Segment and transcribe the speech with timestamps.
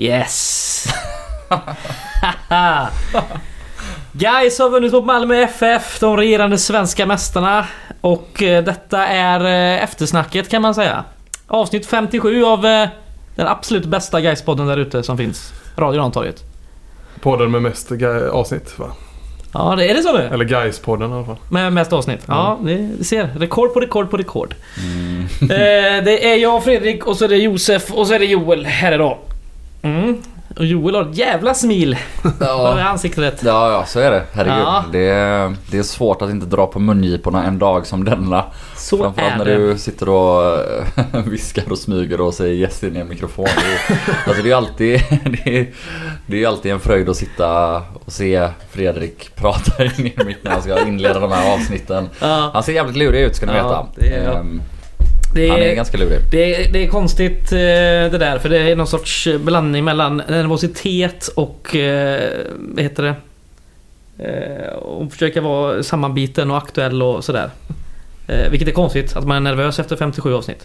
[0.00, 0.86] Yes!
[4.12, 7.66] Guys har vunnit mot Malmö FF, de regerande svenska mästarna.
[8.00, 11.04] Och eh, detta är eh, eftersnacket kan man säga.
[11.46, 12.88] Avsnitt 57 av eh,
[13.36, 15.52] den absolut bästa Gais-podden där ute som finns.
[15.76, 16.42] Radio Rantorget.
[17.20, 17.92] Podden med mest
[18.32, 18.86] avsnitt va?
[19.52, 20.28] Ja, det är det så nu?
[20.32, 21.38] Eller Gais-podden i alla fall.
[21.50, 22.20] Med mest avsnitt?
[22.26, 23.30] Ja, det, det ser.
[23.38, 24.54] Rekord på rekord på rekord.
[25.42, 28.66] Eh, det är jag, Fredrik, och så är det Josef och så är det Joel
[28.66, 29.18] här idag.
[29.82, 30.22] Mm.
[30.56, 31.96] Och Joel har ett jävla smil
[32.40, 33.42] Ja, ansiktet.
[33.44, 34.22] ja, ja så är det.
[34.32, 34.58] Herregud.
[34.58, 34.84] Ja.
[34.92, 38.44] Det, är, det är svårt att inte dra på mungiporna en dag som denna.
[38.76, 39.56] Så Framförallt är när det.
[39.72, 40.58] du sitter och
[41.32, 43.44] viskar och smyger och säger yes in i en mikrofon.
[43.44, 45.66] Det är, alltså det är alltid, det är,
[46.26, 50.50] det är alltid en fröjd att sitta och se Fredrik prata in i mitt när
[50.50, 52.08] han ska inleda de här avsnitten.
[52.20, 52.50] Ja.
[52.54, 53.86] Han ser jävligt lurig ut ska ni veta.
[53.96, 54.44] det är-
[55.34, 56.18] Det han är är, ganska lurig.
[56.30, 60.16] det, är, det är konstigt eh, det där för det är någon sorts blandning mellan
[60.16, 61.76] nervositet och...
[61.76, 63.14] eh, Vad heter det?
[64.28, 67.50] Eh, Och försöka vara sammanbiten och aktuell och sådär.
[68.50, 70.64] Vilket är konstigt att man är nervös efter 57 avsnitt.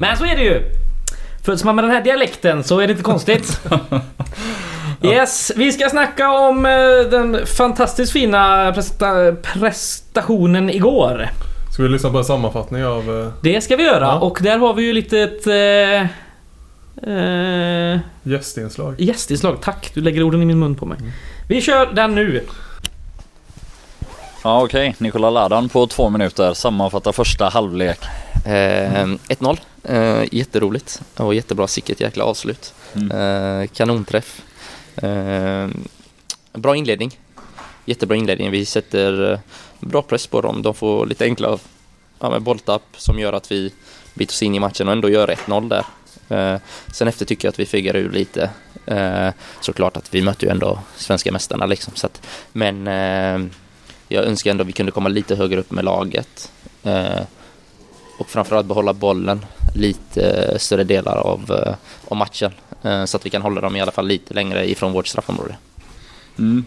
[0.00, 0.62] Men så är det ju!
[1.44, 3.60] Föds man med den här dialekten så är det inte konstigt.
[5.04, 6.62] Yes, vi ska snacka om
[7.10, 11.28] den fantastiskt fina presta- prestationen igår.
[11.72, 13.20] Ska vi lyssna på en sammanfattning av...
[13.20, 14.18] eh, Det ska vi göra Ja.
[14.20, 15.46] och där har vi ju lite ett...
[15.46, 16.02] Eh,
[17.12, 18.94] eh, gästinslag?
[19.00, 19.60] gästinslag.
[19.62, 20.98] Tack, du lägger orden i min mun på mig.
[21.48, 22.44] Vi kör den nu.
[24.44, 27.98] Ja okej, Nikola Ladan på två minuter sammanfattar första halvlek.
[28.46, 28.50] Eh,
[29.06, 29.58] 1-0.
[29.84, 31.66] Eh, jätteroligt och jättebra.
[31.66, 32.74] Sicket jäkla avslut.
[32.96, 33.10] Mm.
[33.62, 34.42] Eh, kanonträff.
[34.96, 35.68] Eh,
[36.52, 37.18] bra inledning.
[37.84, 38.50] Jättebra inledning.
[38.50, 39.38] Vi sätter eh,
[39.86, 40.62] bra press på dem.
[40.62, 41.58] De får lite enkla
[42.18, 43.72] ja, bolltapp som gör att vi
[44.14, 45.84] biter oss in i matchen och ändå gör 1-0 där.
[46.28, 46.60] Eh,
[46.92, 48.50] sen efter tycker jag att vi fegar ur lite.
[48.86, 49.28] Eh,
[49.60, 51.92] såklart att vi möter ju ändå svenska mästarna liksom.
[51.96, 53.50] Så att, men eh,
[54.08, 56.52] jag önskar ändå att vi kunde komma lite högre upp med laget.
[56.82, 57.20] Eh,
[58.18, 59.44] och framförallt behålla bollen
[59.74, 61.74] lite större delar av, eh,
[62.08, 62.52] av matchen.
[62.82, 65.56] Eh, så att vi kan hålla dem i alla fall lite längre ifrån vårt straffområde.
[66.38, 66.64] Mm.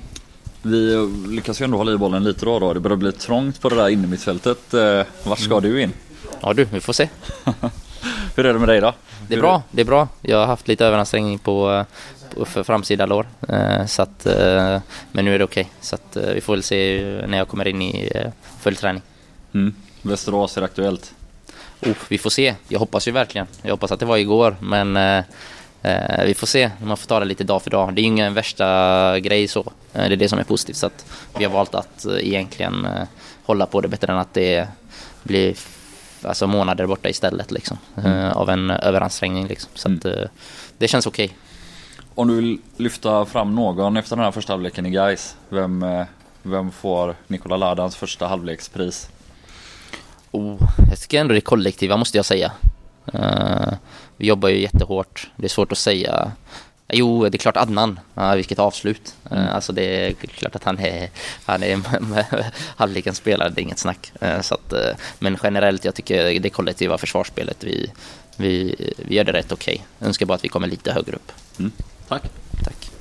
[0.65, 2.59] Vi lyckas ju ändå hålla i bollen lite då.
[2.59, 2.73] då.
[2.73, 4.73] Det börjar bli trångt på det där innermittfältet.
[4.73, 5.91] Eh, Vart ska du in?
[6.41, 7.09] Ja du, vi får se.
[8.35, 8.93] Hur är det med dig då?
[9.27, 10.07] Det är Hur- bra, det är bra.
[10.21, 11.85] Jag har haft lite överansträngning på, eh,
[12.35, 13.27] på för framsida lår.
[13.49, 14.25] Eh, så att,
[15.11, 15.69] men nu är det okej.
[15.81, 18.11] Så att, vi får väl se när jag kommer in i
[18.61, 19.01] full träning.
[19.53, 19.75] Mm.
[20.01, 21.13] Västerås är det aktuellt.
[21.81, 22.55] Oh, vi får se.
[22.67, 23.47] Jag hoppas ju verkligen.
[23.61, 25.23] Jag hoppas att det var igår, men
[26.25, 26.72] vi får se.
[26.84, 27.94] Man får ta det lite dag för dag.
[27.94, 29.59] Det är ju ingen värsta grej så.
[29.94, 30.78] Eh, det är det som är positivt.
[30.78, 31.06] Så att
[31.38, 33.07] vi har valt att eh, egentligen eh,
[33.44, 34.68] hålla på det bättre än att det
[35.23, 35.56] blir
[36.22, 37.78] alltså månader borta istället liksom.
[38.06, 39.72] Eh, av en överansträngning liksom.
[39.73, 40.29] Så att, eh,
[40.78, 41.38] det känns okej.
[42.16, 46.06] Om du vill lyfta fram någon efter den här första halvleken i Gais, vem, eh,
[46.44, 49.09] vem får Nikola Ladans första halvlekspris?
[50.31, 50.57] Oh,
[50.90, 52.52] jag tycker ändå det kollektiva måste jag säga.
[53.13, 53.73] Eh,
[54.17, 55.29] vi jobbar ju jättehårt.
[55.35, 56.31] Det är svårt att säga.
[56.88, 57.99] Jo, det är klart Adnan.
[58.13, 59.16] Ja, vilket avslut.
[59.31, 61.09] Eh, alltså det är klart att han är,
[61.45, 61.79] han är
[62.75, 64.11] halvlekens spelare, det är inget snack.
[64.21, 64.73] Eh, så att,
[65.19, 67.91] men generellt, jag tycker det kollektiva försvarsspelet, vi,
[68.38, 69.85] vi, vi gör det rätt okej.
[69.99, 71.31] Jag önskar bara att vi kommer lite högre upp.
[72.07, 72.23] Tack.
[72.63, 72.91] Tack.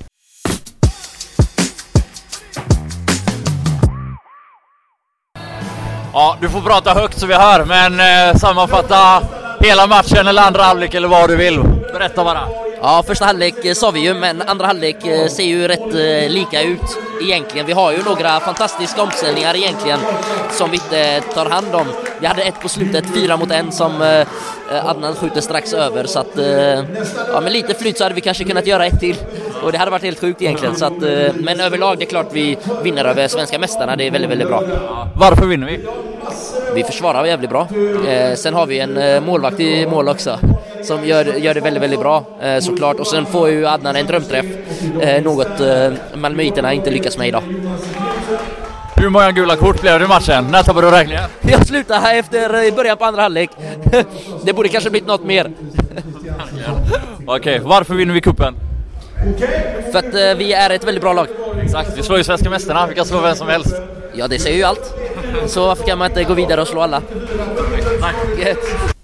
[6.13, 9.23] Ja, du får prata högt så vi hör, men eh, sammanfatta
[9.65, 11.59] hela matchen eller andra halvlek eller vad du vill.
[11.95, 12.47] Berätta bara.
[12.81, 16.29] Ja, första halvlek eh, sa vi ju, men andra halvlek eh, ser ju rätt eh,
[16.29, 17.65] lika ut egentligen.
[17.65, 19.99] Vi har ju några fantastiska omställningar egentligen
[20.51, 21.87] som vi inte tar hand om.
[22.19, 24.23] Vi hade ett på slutet, fyra mot en, som
[24.83, 26.05] Adnan skjuter strax över.
[26.05, 26.37] Så att,
[27.33, 29.15] ja, med lite flyt så hade vi kanske kunnat göra ett till.
[29.63, 30.75] Och det hade varit helt sjukt egentligen.
[30.75, 30.99] Så att,
[31.33, 33.95] men överlag, det är klart vi vinner över svenska mästarna.
[33.95, 34.63] Det är väldigt, väldigt bra.
[35.15, 35.87] Varför vinner vi?
[36.75, 37.67] Vi försvarar jävligt bra.
[38.35, 40.39] Sen har vi en målvakt i mål också
[40.83, 42.99] som gör, gör det väldigt, väldigt bra eh, såklart.
[42.99, 44.45] Och sen får ju Adnan en drömträff.
[45.01, 47.43] Eh, något eh, malmöiterna inte lyckas med idag.
[48.95, 50.47] Hur många gula kort blev det i matchen?
[50.51, 51.23] När tappade du räkningen?
[51.41, 53.49] Jag slutar här efter eh, början på andra halvlek.
[54.43, 55.51] det borde kanske blivit något mer.
[57.27, 58.55] Okej, varför vinner vi kuppen?
[59.91, 61.27] För att eh, vi är ett väldigt bra lag.
[61.63, 62.87] Exakt, vi slår ju svenska mästarna.
[62.87, 63.75] Vi kan slå vem som helst.
[64.13, 64.93] Ja, det säger ju allt.
[65.47, 67.01] Så varför kan man inte gå vidare och slå alla?
[68.01, 68.15] Tack.
[68.45, 68.95] Gött.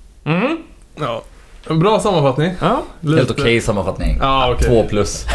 [0.96, 1.22] Ja.
[1.70, 2.52] En bra sammanfattning.
[2.62, 4.18] Ja, Lite- Helt okej sammanfattning.
[4.22, 4.68] Ja, okej.
[4.68, 5.26] Två plus.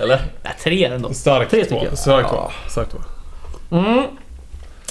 [0.00, 0.20] Eller?
[0.42, 1.12] nej, tre ändå.
[1.14, 1.82] Starkt Tre två.
[1.96, 2.50] Starkt två.
[2.70, 2.98] Starkt två.
[3.78, 4.02] Mm.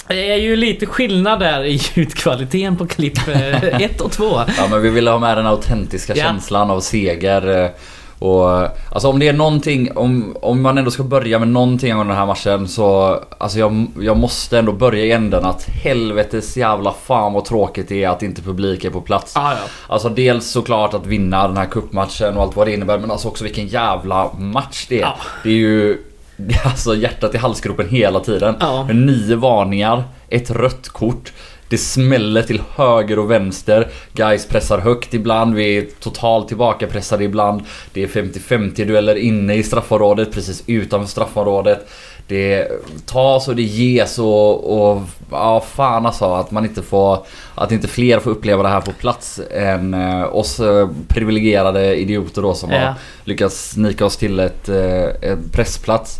[0.08, 3.18] Det är ju lite skillnad där i ljudkvaliteten på klipp
[3.62, 4.40] 1 och 2.
[4.58, 6.24] Ja men vi ville ha med den autentiska Ja.
[6.24, 7.70] känslan av seger.
[8.18, 8.50] Och
[8.92, 12.16] alltså om det är någonting, om, om man ändå ska börja med någonting av den
[12.16, 17.32] här matchen så Alltså jag, jag måste ändå börja i änden att helvetes jävla fan
[17.32, 19.36] vad tråkigt det är att inte publik är på plats.
[19.36, 19.58] Ah, ja.
[19.88, 23.28] Alltså dels såklart att vinna den här cupmatchen och allt vad det innebär men alltså
[23.28, 25.02] också vilken jävla match det är.
[25.02, 25.16] Ja.
[25.42, 25.98] Det är ju
[26.64, 28.54] alltså hjärtat i halsgropen hela tiden.
[28.60, 28.84] Ja.
[28.84, 31.32] Med nio varningar, ett rött kort.
[31.68, 33.88] Det smäller till höger och vänster.
[34.12, 35.54] Guys pressar högt ibland.
[35.54, 37.62] Vi är totalt tillbakapressade ibland.
[37.92, 41.88] Det är 50-50 dueller inne i straffområdet, precis utanför straffområdet.
[42.28, 42.68] Det
[43.06, 47.18] tas och det ges och, och ja fan alltså att man inte får
[47.54, 52.42] Att inte fler får uppleva det här på plats än eh, oss eh, privilegierade idioter
[52.42, 52.78] då som Ja.
[52.78, 56.18] har lyckats snika oss till ett, eh, ett pressplats.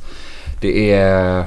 [0.60, 1.44] Det är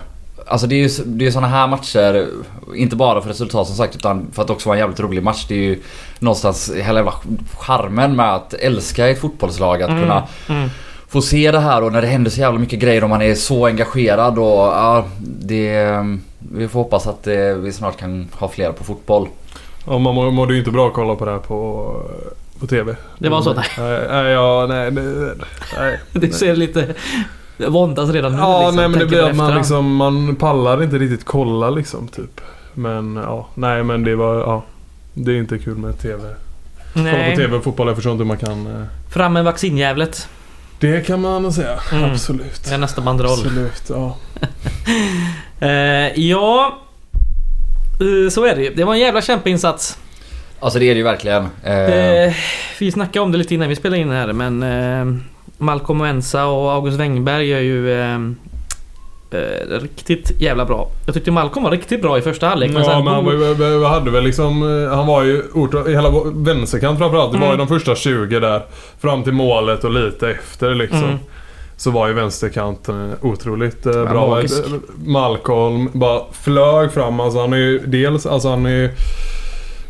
[0.50, 2.28] Alltså det är ju det är såna här matcher,
[2.76, 5.46] inte bara för resultat som sagt utan för att också vara en jävligt rolig match.
[5.48, 5.80] Det är ju
[6.20, 7.14] någonstans hela jävla
[7.58, 9.82] charmen med att älska ett fotbollslag.
[9.82, 10.70] Att kunna Mm.
[11.08, 13.36] få se det här och när det händer så jävla mycket grejer och man är
[13.36, 15.88] så engagerad och ja, det...
[16.54, 19.28] Vi får hoppas att eh, vi snart kan ha fler på fotboll.
[19.88, 21.94] Ja, man mådde ju inte bra att kolla på det här på,
[22.60, 22.96] på TV.
[23.20, 23.54] Det var så?
[23.54, 23.66] Nej.
[23.78, 25.04] Nej, nej, ja, nej, nej,
[25.78, 26.00] nej.
[26.14, 26.88] Det ser lite
[27.68, 28.38] våndas redan nu.
[28.38, 32.08] Ja, liksom, nej men det blir att man liksom, man pallar inte riktigt kolla liksom
[32.08, 32.42] typ.
[32.74, 34.64] Men ja, nej men det var, ja.
[35.14, 36.24] Det är inte kul med TV.
[36.94, 37.32] Kolla Nej.
[37.32, 38.68] på TV och fotboll, jag förstår inte hur man kan...
[38.68, 38.84] eh,
[39.14, 40.28] Fram med vaccinjävlet.
[40.80, 42.12] Det kan man säga, Mm.
[42.12, 42.64] absolut.
[42.70, 43.32] Det är nästa banderoll.
[43.40, 44.16] Absolut, ja.
[45.60, 46.78] Eh, ja...
[48.00, 48.74] eh, Så är det ju.
[48.74, 49.98] Det var en jävla kämpeinsats.
[50.60, 51.48] Alltså det är det ju verkligen.
[51.64, 52.34] Eh, Eh,
[52.80, 55.22] vi snackade om det lite innan vi spelade in här men eh,
[55.60, 58.16] Malcolm Ensa och August Wengberg gör ju eh,
[59.32, 60.88] eh, riktigt jävla bra.
[61.06, 62.72] Jag tyckte Malcolm var riktigt bra i första halvlek.
[62.74, 66.12] Ja sen men han var ju, hade väl liksom, eh, han var ju ort, hela
[66.34, 67.32] vänsterkant framförallt.
[67.32, 67.68] Det var ju Mm.
[67.68, 68.62] de första 20 där.
[69.00, 71.04] Fram till målet och lite efter liksom.
[71.04, 71.18] Mm.
[71.78, 74.28] Så var ju vänsterkanten otroligt eh, bra.
[74.30, 74.60] magisk.
[74.60, 74.74] Eh,
[75.06, 77.20] Malcolm bara flög fram.
[77.20, 78.90] Alltså han är ju dels, alltså han är ju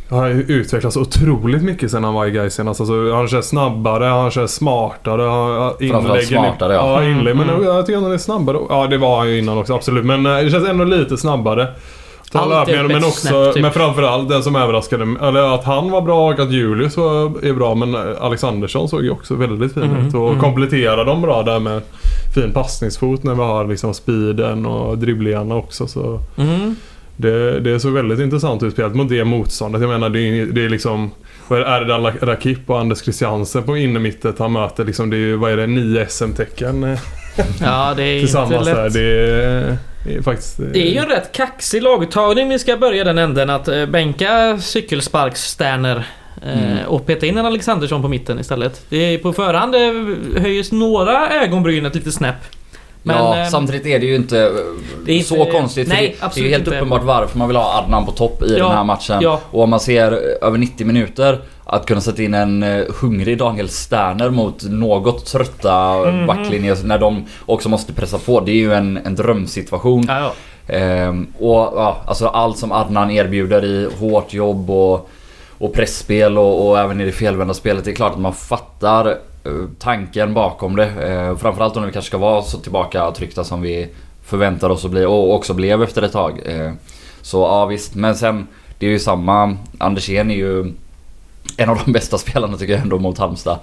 [0.09, 2.79] han har ju utvecklats otroligt mycket sen han var i Gais senast.
[2.79, 5.21] Alltså, han kör snabbare, han kör smartare.
[5.21, 7.03] Han, inläggen, smartare, ja.
[7.03, 7.09] ja.
[7.09, 7.63] inlägg, men Mm.
[7.63, 8.57] jag tycker han är snabbare.
[8.69, 10.05] Ja det var han ju innan också absolut.
[10.05, 11.67] Men eh, det känns ändå lite snabbare.
[12.33, 13.61] Är löpningen, men också, snäpp, typ.
[13.61, 17.45] men framförallt den som överraskade mig, eller att han var bra och att Julius var,
[17.45, 20.39] är bra men Alexandersson såg ju också väldigt fin Mm, ut och mm.
[20.39, 21.81] kompletterar dem bra där med
[22.35, 26.75] fin passningsfot när vi har liksom speeden och dribblingarna också så Mm.
[27.21, 29.81] Det, det såg väldigt intressant ut spelat mot det motståndet.
[29.81, 31.11] Jag menar det är, det är liksom
[31.47, 35.19] vad är det, Erdal Rakip och Anders Christiansen på innermittet han möter liksom det är
[35.19, 36.99] ju, vad är det, nio SM-tecken eh,
[37.61, 38.83] Ja det är inte tillsammans där.
[38.83, 38.93] lätt.
[38.93, 40.57] Det är, det är faktiskt...
[40.73, 44.57] Det är ju en rätt kaxig laguttagning vi ska börja den änden att eh, bänka
[44.61, 46.03] cykelsparksstjärnor eh,
[46.43, 46.85] Mm.
[46.87, 48.81] och peta in en Alexandersson på mitten istället.
[48.89, 49.75] Det är på förhand
[50.41, 52.35] höjs några ögonbryn ett litet snäpp.
[53.15, 54.49] Men, ja, eh, samtidigt är det ju inte, eh,
[55.05, 55.87] det är inte- så konstigt.
[55.87, 56.77] Nej, det, det är ju helt inte.
[56.77, 59.17] uppenbart varför man vill ha Adnan på topp i Ja, den här matchen.
[59.21, 59.39] ja.
[59.51, 60.11] Och om man ser
[60.43, 65.95] över 90 minuter att kunna sätta in en eh, hungrig Daniel Sterner mot något trötta
[66.11, 66.27] Mhm.
[66.27, 68.39] backlinjer när de också måste pressa på.
[68.39, 70.05] Det är ju en, en drömsituation.
[70.07, 70.31] Ja.
[70.67, 75.09] Ehm, och ja, alltså allt som Adnan erbjuder i hårt jobb och,
[75.57, 77.85] och pressspel och, och även i det felvända spelet.
[77.85, 79.13] Det är klart att man fattar eh,
[79.79, 80.85] tanken bakom det.
[80.85, 83.87] Uh, framförallt om vi kanske ska vara så tillbaka tryckta som vi
[84.29, 86.41] förväntar oss att bli och också blev efter ett tag.
[86.45, 86.71] Eh,
[87.21, 88.47] så ja visst, men sen
[88.79, 89.57] det är ju samma.
[89.77, 90.73] Andersén är ju
[91.57, 93.59] en av de bästa spelarna tycker jag ändå mot Halmstad.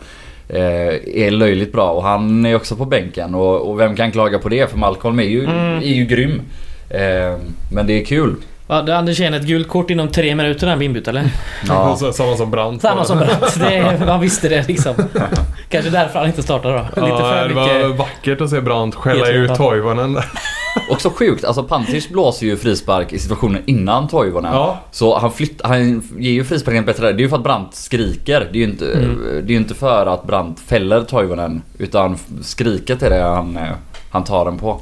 [0.49, 4.39] Eh, är löjligt bra och han är också på bänken och, och vem kan klaga
[4.39, 4.71] på det?
[4.71, 5.79] För Malcolm är ju, Mm.
[5.79, 6.43] är ju grym.
[6.91, 7.39] Eh,
[7.73, 8.37] men det är kul.
[8.67, 11.31] Va, det Anders Kjell ett gult kort inom tre minuter när han blir inbytt eller?
[11.69, 11.97] Ja.
[12.13, 12.83] Samma som Brandt.
[12.83, 13.59] Samma som Brandt.
[13.59, 14.95] Det, man visste det liksom.
[15.69, 16.79] Kanske därför han inte startar då.
[16.79, 17.99] Lite Ja, för det var mycket...
[17.99, 19.55] vackert att se Brandt skälla ut.
[19.55, 20.25] Toivonen där.
[20.91, 24.53] Också sjukt, alltså Pantic blåser ju frispark i situationen innan Toivonen.
[24.55, 24.79] Ja.
[24.91, 27.13] Så han, flytt, han ger ju frisparken bättre där.
[27.13, 28.41] Det är ju för att Brandt skriker.
[28.53, 29.43] Det är ju inte, Mm.
[29.47, 31.63] det är inte för att Brandt fäller Toivonen.
[31.79, 33.63] Utan skriket är det han, eh,
[34.11, 34.81] han tar den på.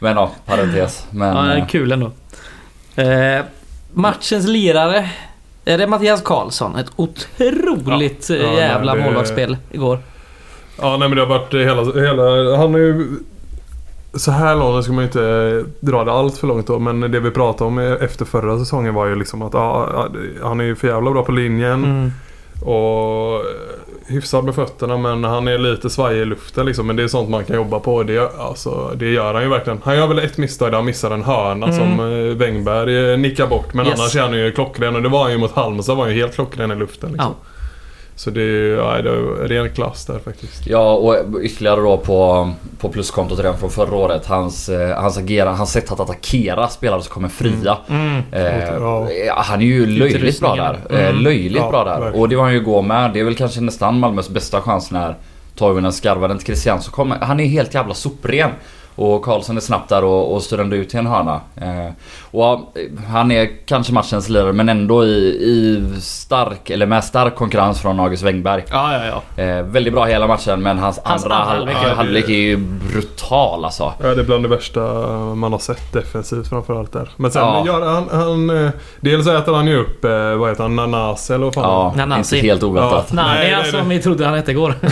[0.00, 1.06] Men ja, parentes.
[1.10, 2.10] Men, Ja, det eh, är kul ändå.
[3.00, 3.44] Eh,
[3.92, 5.10] matchens lirare.
[5.64, 6.76] Är det Mattias Karlsson?
[6.76, 8.36] Ett otroligt Ja.
[8.36, 9.98] eh, Ja, jävla nej, det- målvaktsspel igår.
[10.82, 13.06] Ja nej men det har varit hela, hela han är ju
[14.14, 17.20] så här långt ska man ju inte dra det allt för långt då men det
[17.20, 20.06] vi pratade om efter förra säsongen var ju liksom att ja,
[20.42, 22.12] han är ju för jävla bra på linjen Mm.
[22.74, 23.42] och
[24.10, 27.28] hyfsad med fötterna men han är lite svajig i luften liksom men det är sånt
[27.30, 29.80] man kan jobba på det, alltså, det gör han ju verkligen.
[29.84, 31.78] Han gör väl ett misstag där han missar en hörna Mm.
[31.78, 34.00] som eh, Wängberg eh, nickar bort men Yes.
[34.00, 36.20] annars är han ju klockren och det var han ju mot Halmstad var han ju
[36.20, 37.34] helt klockren i luften liksom.
[37.40, 37.46] Ja.
[38.20, 40.66] Så det är ju ja, det är ren klass där faktiskt.
[40.66, 44.26] Ja och ytterligare då på, på pluskontot redan från förra året.
[44.26, 47.78] Hans, eh, hans agerande, hans sätt att attackera spelare som kommer fria.
[47.88, 48.22] Mm.
[48.32, 49.08] Eh, Ja.
[49.36, 50.78] han är ju löjligt bra där.
[50.90, 51.22] Eh, Mm.
[51.22, 52.00] löjligt Ja, bra där.
[52.00, 52.20] verkligen.
[52.22, 53.10] Och det var han ju gå med.
[53.12, 55.14] Det är väl kanske nästan Malmös bästa chans när
[55.56, 58.50] Toivonen skarvar den till Christian så kommer Han är helt jävla sopren.
[59.00, 61.40] Och Karlsson är snabbt där och, och styr ändå ut till en hörna.
[61.56, 61.92] Eh,
[62.30, 62.70] och ja,
[63.08, 68.00] han är kanske matchens lirare men ändå i, i stark, eller med stark konkurrens från
[68.00, 68.64] August Wengberg.
[68.70, 69.42] Ja, ja, ja.
[69.42, 73.64] Eh, väldigt bra hela matchen men hans, Hans andra, halvlek, ja, halvlek är ju brutal
[73.64, 73.92] alltså.
[74.02, 74.80] Ja, det är bland det värsta
[75.34, 77.10] man har sett defensivt framförallt där.
[77.16, 77.66] Men sen Ja.
[77.66, 78.64] gör han, han...
[78.64, 81.92] eh, Dels äter han ju upp, eh, vad heter han, Nanasi eller vad fan Ja,
[82.06, 82.36] Nanasi.
[82.36, 83.06] inte helt oväntat.
[83.08, 83.14] Ja.
[83.14, 84.74] Nej, det är som vi trodde han hette igår.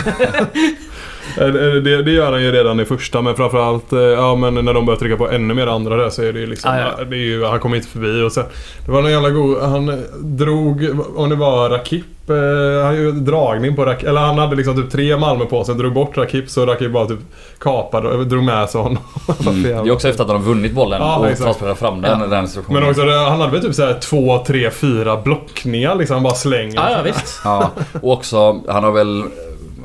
[1.37, 1.47] Eh,
[1.83, 4.85] Det, det gör han ju redan i första men framförallt eh, ja, men när de
[4.85, 6.75] börjar trycka på ännu mer andra där så är det ju liksom...
[6.75, 7.03] Ja, ja.
[7.05, 8.43] Det är ju, han kommer inte förbi och sen...
[8.85, 9.61] Det var någon jävla god...
[9.61, 10.87] Han eh, drog...
[11.15, 12.05] Om det var Rakip.
[12.29, 14.07] Eh, han gjorde dragning på Rakip.
[14.07, 15.75] Eller han hade liksom typ tre Malmö på sig.
[15.75, 17.19] Drog bort Rakip så Rakip bara typ
[17.59, 19.03] kapade och drog med sig honom.
[19.47, 19.63] Mm.
[19.63, 21.17] Det är också efter att de har vunnit bollen Ja,
[21.49, 22.27] och spelar fram den, Ja.
[22.27, 22.81] den situationen.
[22.81, 26.13] Men också han hade väl typ såhär två, tre, fyra blockningar liksom.
[26.13, 26.75] Han bara slänger.
[26.75, 27.41] Ja, ja visst.
[27.43, 27.69] Ja,
[28.01, 29.23] och också han har väl...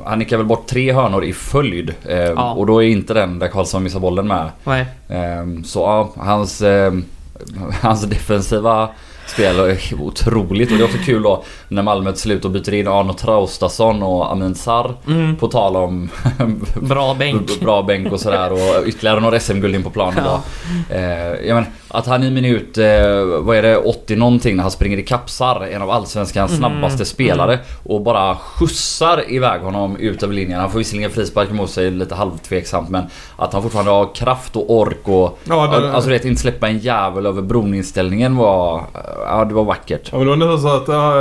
[0.05, 1.93] Han nickar väl bort tre hörnor i följd.
[2.09, 2.51] Eh, Ja.
[2.53, 4.49] Och då är inte den där Karlsson missar bollen med.
[4.63, 4.85] Nej.
[5.09, 6.93] Eh, så ja, hans, eh,
[7.81, 8.89] hans defensiva
[9.27, 10.71] spel är otroligt.
[10.71, 14.03] Och det är också kul då när Malmö till slut då byter in Arno Traustason
[14.03, 14.93] och Amin Sarr.
[15.07, 15.35] Mm.
[15.35, 16.09] På tal om
[16.81, 17.59] Bra bänk.
[17.59, 20.41] bra bänk och sådär och ytterligare några SM-guld in på planen Ja.
[20.89, 20.95] då.
[20.95, 22.85] Eh, ja, men, att han i minut, eh,
[23.41, 27.05] vad är det, 80 någonting när han springer i kapsar, en av allsvenskans Mm, snabbaste
[27.05, 30.59] spelare och bara skjutsar iväg honom ut över linjen.
[30.59, 33.03] Han får visserligen frispark emot sig, lite halvtveksamt men
[33.37, 36.77] att han fortfarande har kraft och ork och Ja, det- alltså vet inte släppa en
[36.79, 38.81] jävel över broninställningen var,
[39.27, 40.09] ja det var vackert.
[40.11, 41.19] Ja men det var nästan så att ja,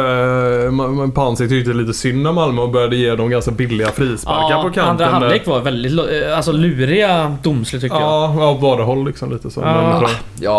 [1.04, 4.70] eh, Pansic tyckte lite synd om Malmö och började ge dem ganska billiga frisparkar på
[4.70, 4.88] kanten.
[4.88, 8.04] andra halvlek var väldigt eh, alltså, luriga domslut tycker jag.
[8.04, 9.60] Ja, ja, båda håll liksom lite så.
[9.60, 9.66] Ja.
[9.90, 10.08] Men, bra.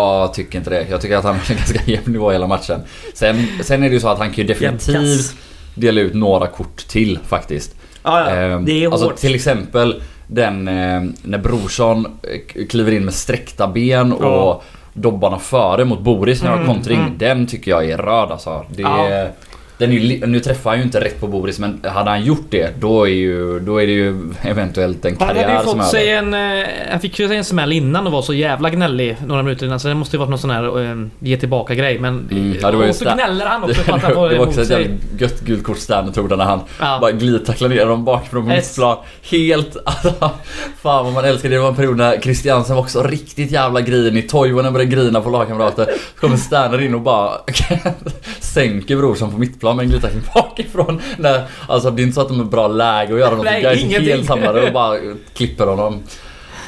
[0.06, 0.86] Jag tycker inte det.
[0.90, 2.80] Jag tycker att han en ganska jämn nivå hela matchen.
[3.14, 5.34] Sen, sen är det ju så att han kan ju definitivt
[5.74, 7.74] dela ut några kort till faktiskt.
[8.02, 8.36] Ja, ja.
[8.36, 9.16] Ehm, Det är alltså hårt.
[9.16, 15.84] till exempel den eh, när Brorsson eh, kliver in med sträckta ben och dobbarna före
[15.84, 16.98] mot Boris när jag har Mm, kontring.
[16.98, 17.18] mm.
[17.18, 18.64] Den tycker jag är röd alltså.
[18.74, 19.26] Det Ja.
[19.78, 22.80] Den ju, nu träffar han ju inte rätt på Boris men hade han gjort det
[22.80, 26.10] då är, ju, då är det ju eventuellt en Han hade karriär ju fått sig
[26.10, 26.34] en...
[26.34, 29.66] eh, Han fick ju sig en smäll innan och var så jävla gnällig några minuter
[29.66, 29.80] innan.
[29.80, 31.98] Så det måste ju varit någon sån här eh, ge tillbaka grej.
[31.98, 32.28] Men...
[32.30, 34.46] Mm, ja, det och så gnäller han också Det, för att han det, får var
[34.46, 36.98] också ett jävligt gött gult kort Sterner tog där när han Ja.
[37.00, 38.96] bara glidtacklade ner dem bakifrån på mittplan.
[39.30, 39.76] Helt...
[39.84, 40.30] Alltså,
[40.82, 41.54] fan vad man älskar det.
[41.54, 44.28] Det var en period när Christiansen var också riktigt jävla grinig.
[44.28, 45.84] Toivonen började grina på lagkamrater.
[46.14, 47.30] Så kommer Sterner in och bara
[48.40, 51.00] sänker Brorsson på mittplan med en glidtackling bakifrån.
[51.18, 53.44] När, alltså det är inte så att de är bra läge att göra något.
[53.44, 54.96] Nej, Guys är helt samlade och bara
[55.34, 56.02] klipper honom.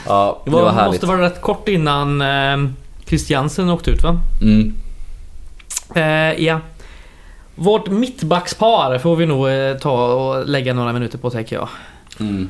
[0.07, 0.93] Ja, Det det var, var, härligt.
[0.93, 2.71] måste vara rätt kort innan eh,
[3.07, 4.21] Christiansen åkte ut va?
[4.43, 4.75] Mm.
[5.95, 6.61] Eh, ja.
[7.55, 11.69] Vårt mittbackspar får vi nog eh, ta och lägga några minuter på tänker jag.
[12.21, 12.49] Mm.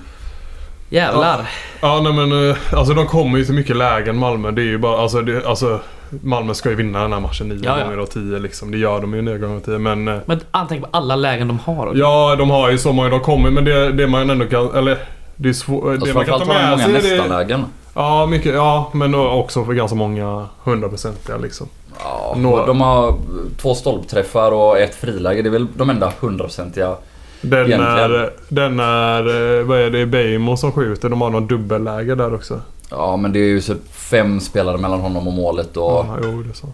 [0.91, 1.51] Jävlar.
[1.81, 4.51] Ja nej men eh, alltså de kommer ju till mycket lägen Malmö.
[4.51, 5.81] Det är ju bara alltså, det, alltså
[6.23, 7.85] Malmö ska ju vinna den här matchen nio Ja, ja.
[7.85, 8.71] gånger av tio liksom.
[8.71, 11.49] Det gör de ju nio gånger av tio men eh, Men antänk på alla lägen
[11.49, 11.93] de har.
[11.95, 14.99] Ja de har ju så många de kommer men det, det man ändå kan eller
[15.37, 15.85] det är svårt.
[15.85, 17.65] Det man kan framförallt ta har de med många sig det, nästa-lägen.
[17.95, 21.69] Ja mycket, ja men också för ganska många hundraprocentiga liksom.
[22.05, 22.67] Ja, Några.
[22.67, 23.15] de har
[23.57, 25.43] två stolpträffar och ett friläge.
[25.43, 26.95] Det är väl de enda hundraprocentiga.
[27.41, 31.09] Den är, den är, eh, vad är det, Beijmo som skjuter.
[31.09, 32.61] De har någon dubbelläge där också.
[32.91, 35.83] Ja men det är ju så fem spelare mellan honom och målet och...
[35.93, 36.67] Ja, jo det är så.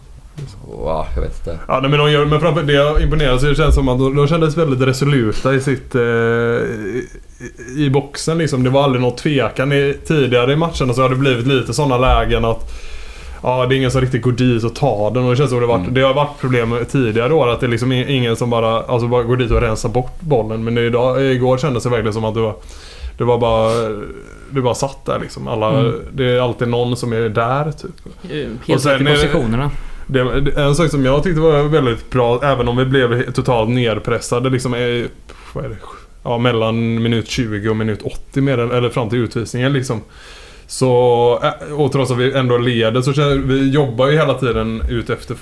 [0.85, 1.59] ja, jag vet inte.
[1.67, 4.27] Ja, men de gör, men framför det jag imponeras det känns som att de, de
[4.27, 5.95] kändes väldigt resoluta i sitt...
[5.95, 7.07] Eh, i,
[7.77, 8.63] i boxen liksom.
[8.63, 9.71] Det var aldrig något tvekan.
[9.71, 12.71] I, tidigare i matcherna så har det blivit lite sådana lägen att...
[13.43, 15.59] Ja, det är ingen som riktigt går dit och tar den och det känns som
[15.59, 15.93] det, varit, Mm.
[15.93, 19.23] det har varit problem tidigare år att det är liksom ingen som bara, alltså bara
[19.23, 20.63] går dit och rensar bort bollen.
[20.63, 22.55] Men idag, igår kändes det verkligen som att det var...
[23.17, 23.71] Det var bara...
[24.49, 25.47] Det bara satt där liksom.
[25.47, 25.93] Alla, Mm.
[26.13, 27.91] Det är alltid någon som är där typ.
[28.31, 29.71] Eh, Och Helt rätt i positionerna.
[30.07, 33.69] Det, det- en sak som jag tyckte var väldigt bra, även om vi blev totalt
[33.69, 35.07] nedpressade liksom är,
[35.53, 35.75] vad är det,
[36.23, 40.01] ja, mellan minut 20 och minut 80 mer, än- eller fram till utvisningen liksom.
[40.67, 40.89] Så,
[41.77, 45.37] och trots att vi ändå leder så känner, vi jobbar ju hela tiden ut efter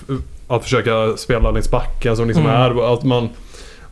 [0.47, 2.55] att försöka spela längs backen som liksom Mm.
[2.61, 3.29] är att man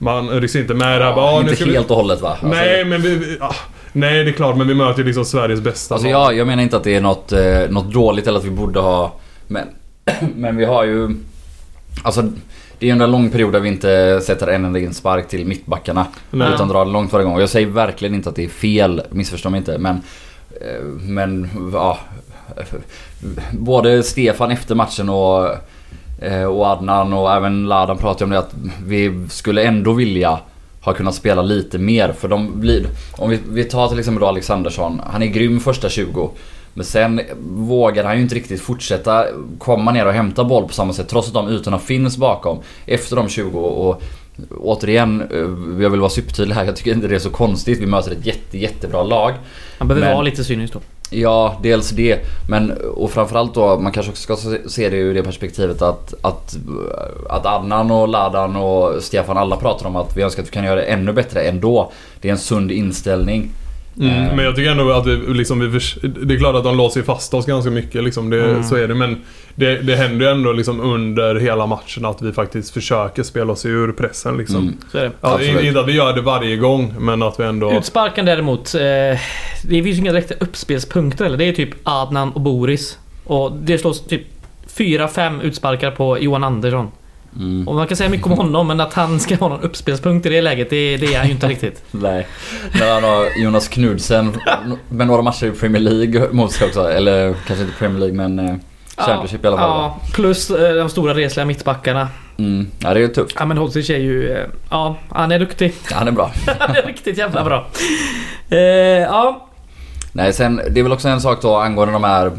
[0.02, 1.02] man rycks inte med.
[1.02, 2.30] Ja, bara, "Ah, inte ska vi-" helt och hållet va?
[2.30, 3.56] Alltså, Nej men vi, vi ah,
[3.92, 6.64] Nej det är klart men vi möter ju liksom Sveriges bästa Alltså jag, jag menar
[6.64, 9.14] inte att det är något, eh, något dåligt eller att vi borde ha...
[9.48, 9.68] Men,
[10.36, 11.10] men vi har ju...
[12.04, 12.32] Alltså
[12.80, 16.06] Det är under en lång period där vi inte sätter en enda inspark till mittbackarna.
[16.32, 16.54] Nej.
[16.54, 17.40] Utan drar det långt varje gång.
[17.40, 19.78] Jag säger verkligen inte att det är fel, missförstå mig inte.
[19.78, 19.96] Men,
[20.62, 22.00] eh, men ja.
[23.52, 25.48] Både Stefan efter matchen och,
[26.50, 28.54] och Adnan och även Ladan pratade om det att
[28.86, 30.40] vi skulle ändå vilja
[30.82, 32.12] ha kunnat spela lite mer.
[32.14, 32.86] För de blir...
[33.18, 35.02] Om vi, vi tar till exempel då Alexandersson.
[35.06, 36.30] Han är grym första 20.
[36.74, 39.26] Men sen vågar han ju inte riktigt fortsätta
[39.60, 43.16] komma ner och hämta boll på samma sätt trots att de ytorna finns bakom efter
[43.16, 44.02] de 20 och
[44.58, 46.66] återigen, eh, jag vill vara supertydlig här.
[46.66, 47.80] Jag tycker inte det är så konstigt.
[47.80, 49.34] Vi möter ett jätte, jättebra lag.
[49.78, 50.80] Han behöver Men- vara lite cynisk då.
[51.14, 52.20] Ja, dels det.
[52.50, 56.56] Men och framförallt då, man kanske också ska se- det ur det perspektivet att, att,
[57.30, 60.64] att Adnan och Ladan och Stefan alla pratar om att vi önskar att vi kan
[60.64, 61.92] göra det ännu bättre ändå.
[62.22, 63.50] Det är en sund inställning.
[64.00, 64.36] Mm, Eh.
[64.36, 67.00] men jag tycker ändå att vi, liksom, vi förs- Det är klart att de låser
[67.00, 68.30] ju fast oss ganska mycket liksom.
[68.30, 68.64] Det, Mm.
[68.64, 68.96] Så är det.
[68.96, 69.22] Men
[69.56, 73.66] det, det händer ju ändå liksom under hela matchen att vi faktiskt försöker spela oss
[73.66, 74.58] ur pressen liksom.
[74.62, 74.78] Mm.
[74.92, 75.12] Så är det.
[75.22, 77.72] Ja, inte att vi gör det varje gång, men att vi ändå...
[77.78, 78.76] Utsparken däremot.
[78.76, 79.20] Eh, det
[79.70, 81.38] finns ju inga direkta uppspelspunkter eller.
[81.38, 82.98] Det är typ Adnan och Boris.
[83.24, 84.22] Och det slås typ
[84.78, 86.88] 4-5 utsparkar på Johan Andersson.
[87.40, 87.68] Mm.
[87.68, 90.30] Och man kan säga mycket om honom men att han ska ha någon uppspelspunkt i
[90.30, 91.84] det läget, det, det är han ju inte riktigt.
[91.92, 92.28] Nej.
[92.80, 94.32] Men han har Jonas Knudsen
[94.90, 96.92] med några matcher i Premier League mot sig också.
[96.92, 98.56] Eller kanske inte Premier League men eh,
[98.98, 99.70] Championship i alla fall.
[99.70, 102.08] Ja, plus eh, de stora resliga mittbackarna.
[102.38, 102.68] Mm.
[102.80, 103.36] Ja, det är ju tufft.
[103.40, 104.32] Ja men Hodzic är ju...
[104.32, 105.74] eh, Ja, han är duktig.
[105.92, 106.32] Han är bra.
[106.60, 107.68] Han är riktigt jävla bra.
[109.08, 109.48] Ja,
[110.14, 112.32] Nej, sen det är väl också en sak då angående de här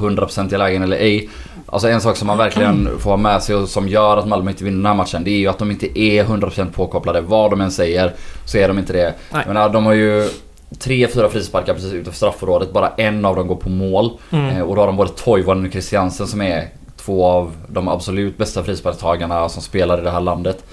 [0.00, 1.28] 100% lägen eller ej.
[1.72, 4.50] Alltså en sak som man verkligen får ha med sig och som gör att Malmö
[4.50, 5.24] inte vinner den här matchen.
[5.24, 7.20] Det är ju att de inte är 100% påkopplade.
[7.20, 8.12] Vad de än säger
[8.44, 9.14] så är de inte det.
[9.32, 9.42] Nej.
[9.46, 10.28] Jag menar, de har ju
[10.78, 12.72] tre, fyra frisparkar precis utanför straffområdet.
[12.72, 14.10] Bara en av dem går på mål.
[14.30, 14.56] Mm.
[14.56, 18.38] Eh, och då har de både Toivonen och Christiansen som är två av de absolut
[18.38, 20.64] bästa frisparkstagarna som spelar i det här landet.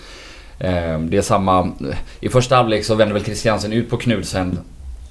[0.60, 1.72] Eh, Det är samma...
[2.20, 4.60] I första halvlek så vänder väl Christiansen ut på Knudsen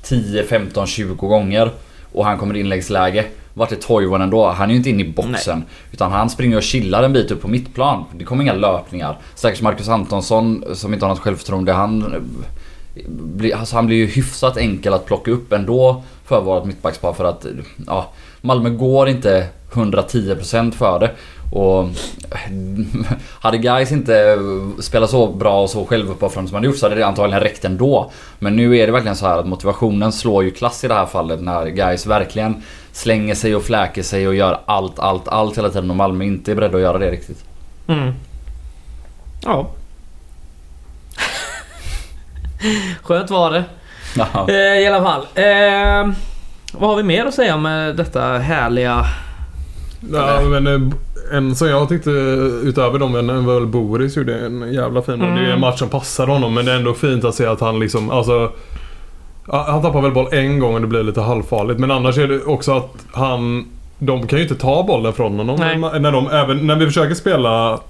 [0.02, 1.70] 10, 15, 20 gånger.
[2.12, 3.24] Och han kommer i inläggsläge.
[3.54, 4.46] Vart är Toivonen då?
[4.46, 5.64] Han är ju inte inne i boxen.
[5.92, 8.04] Utan han springer och chillar en bit upp på mittplan.
[8.14, 9.18] Det kommer inga löpningar.
[9.34, 11.72] Stackars Marcus Antonsson som inte har något självförtroende.
[11.72, 12.22] Han,
[13.54, 17.12] alltså han blir ju hyfsat enkel att plocka upp ändå för vårt mittbackspar.
[17.12, 17.46] För att
[17.86, 21.10] ja, Malmö går inte 110% för det.
[21.54, 21.88] Och
[23.40, 24.38] hade guys inte
[24.80, 28.10] spelat så bra och så självuppoffrande som man gjort så hade det antagligen räckt ändå.
[28.38, 31.06] Men nu är det verkligen så här att motivationen slår ju klass i det här
[31.06, 32.62] fallet när guys verkligen
[32.92, 36.50] slänger sig och fläker sig och gör allt, allt, allt hela tiden och Malmö inte
[36.50, 37.44] är beredda att göra det riktigt.
[37.86, 38.14] Mm.
[39.44, 39.70] Ja.
[43.02, 43.64] Skönt var det.
[44.16, 44.48] Ja.
[44.48, 45.26] Eh, I alla fall.
[45.34, 46.14] Eh,
[46.72, 49.06] vad har vi mer att säga om eh, detta härliga...
[50.12, 50.94] Ja, men eh,
[51.32, 55.34] en som jag tyckte utöver dem en var väl Boris gjorde en jävla fin Mm.
[55.34, 57.60] Det är en match som passar honom men det är ändå fint att se att
[57.60, 58.52] han liksom, alltså
[59.46, 62.42] Han tappar väl boll en gång och det blir lite halvfarligt men annars är det
[62.42, 63.66] också att han
[63.98, 65.78] De kan ju inte ta bollen från honom Nej.
[65.78, 67.80] när, när de, även när vi försöker spela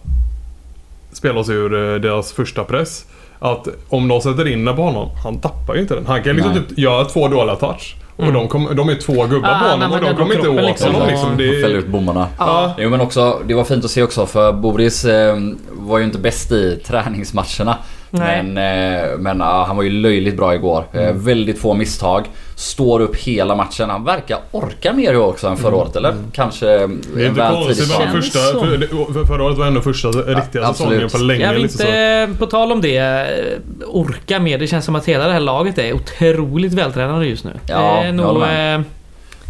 [1.12, 3.06] Spela oss ur eh, deras första press
[3.38, 6.06] Att om de sätter in den på honom, han tappar ju inte den.
[6.06, 6.62] Han kan liksom Nej.
[6.68, 7.96] typ göra två dåliga touch.
[8.16, 8.34] Och Mm.
[8.34, 10.86] de, kom, de är två gubbar Ah, på honom och de kommer inte åt liksom,
[10.86, 11.36] honom och- liksom.
[11.36, 12.28] Det Och fäller ut bommarna.
[12.38, 12.74] Ja.
[12.78, 15.36] Jo men också, det var fint att se också för Boris eh,
[15.72, 17.76] var ju inte bäst i träningsmatcherna.
[18.18, 18.42] Nej.
[18.42, 20.84] Men, eh, men ja, han var ju löjligt bra igår.
[20.92, 21.24] Eh, Mm.
[21.24, 22.24] väldigt få misstag.
[22.56, 23.90] Står upp hela matchen.
[23.90, 26.14] Han verkar orka mer i år också än förra året eller?
[26.32, 27.00] Kanske Mm.
[27.14, 27.92] Det är en inte konstigt.
[27.92, 30.92] Känns första, för, förra året var ändå första riktiga absolut.
[30.92, 31.44] säsongen på länge.
[31.44, 31.86] Jag vill liksom,
[32.32, 32.38] så.
[32.38, 34.58] på tal om det, eh, orka mer.
[34.58, 37.52] Det känns som att hela det här laget är otroligt vältränade just nu.
[37.66, 38.26] Ja, det är jag nog...
[38.26, 38.74] håller med.
[38.80, 38.84] eh,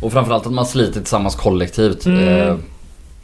[0.03, 2.07] Och framförallt att man sliter tillsammans kollektivt.
[2.07, 2.59] Mm.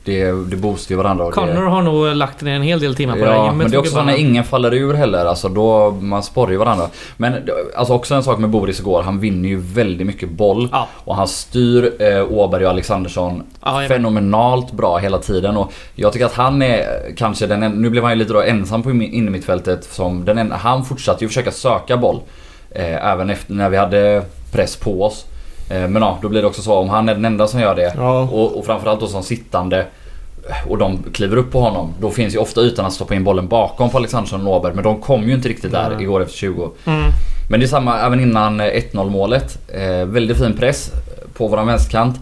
[0.05, 1.25] Det, det boostar ju varandra.
[1.25, 3.45] och det- Connor har nog lagt ner en hel del timmar på det här Ja,
[3.45, 5.25] gymmet men det är också så när ingen faller ur heller.
[5.27, 6.87] Alltså då, man sporrar ju varandra.
[7.17, 7.35] Men
[7.77, 9.03] alltså också en sak med Boris igår.
[9.03, 10.69] Han vinner ju väldigt mycket boll.
[10.73, 10.89] Ja.
[11.05, 15.57] Och han styr eh, Åberg och Alexandersson Ja, fenomenalt bra hela tiden.
[15.57, 16.85] Och jag tycker att han är
[17.17, 19.85] kanske den en, Nu blev han ju lite då ensam på in- innermittfältet.
[19.85, 22.21] Som den en, han fortsatte ju försöka söka boll.
[22.71, 25.25] Eh, även efter när vi hade press på oss.
[25.71, 27.75] Eh, men ja, då blir det också så om han är den enda som gör
[27.75, 27.93] det.
[27.97, 28.21] Ja.
[28.21, 29.87] Och, och framförallt då som sittande
[30.69, 31.95] och de kliver upp på honom.
[32.01, 34.75] Då finns ju ofta ytan att stoppa in bollen bakom på Alexandersson och Åberg.
[34.75, 36.03] Men de kom ju inte riktigt där Nej.
[36.03, 36.71] igår efter 20.
[36.85, 37.11] Mm.
[37.51, 39.59] Men det är samma även innan eh, 1-0 målet.
[39.69, 40.93] Eh, väldigt fin press
[41.35, 42.21] på våran vänsterkant.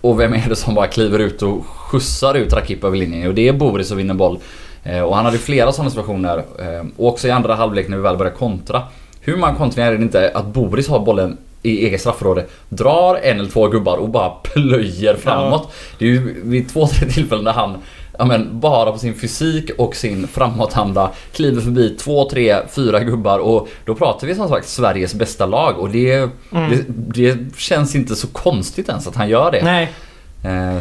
[0.00, 3.22] Och vem är det som bara kliver ut och skjutsar ut Rakip över linjen?
[3.22, 4.38] Jo det är Boris som vinner boll.
[4.84, 6.38] Eh, och han hade flera sådana situationer.
[6.38, 8.82] Eh, och också i andra halvlek när vi väl började kontra.
[9.20, 13.38] Hur man kontrar är det inte att Boris har bollen i eget straffområde, drar en
[13.38, 15.72] eller två gubbar och bara plöjer framåt.
[15.98, 17.78] Det är ju vid två, tre tillfällen där han
[18.18, 23.38] ja, men, bara på sin fysik och sin framåtanda kliver förbi två, tre, fyra gubbar
[23.38, 28.16] och då pratar vi som sagt Sveriges bästa lag och det, det, det känns inte
[28.16, 29.64] så konstigt ens att han gör det.
[29.64, 29.92] Nej,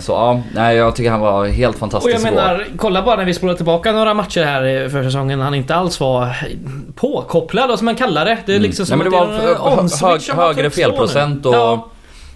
[0.01, 3.25] så ja, nej, jag tycker han var helt och fantastisk jag menar, kolla bara när
[3.25, 5.39] vi spolar tillbaka några matcher här i försäsongen.
[5.41, 6.35] Han inte alls var
[6.95, 8.37] påkopplad, vad som man kallar det.
[8.45, 8.99] Det är liksom Mm.
[8.99, 11.87] Nej, som men att det det var en hög- högre felprocent och- Ja.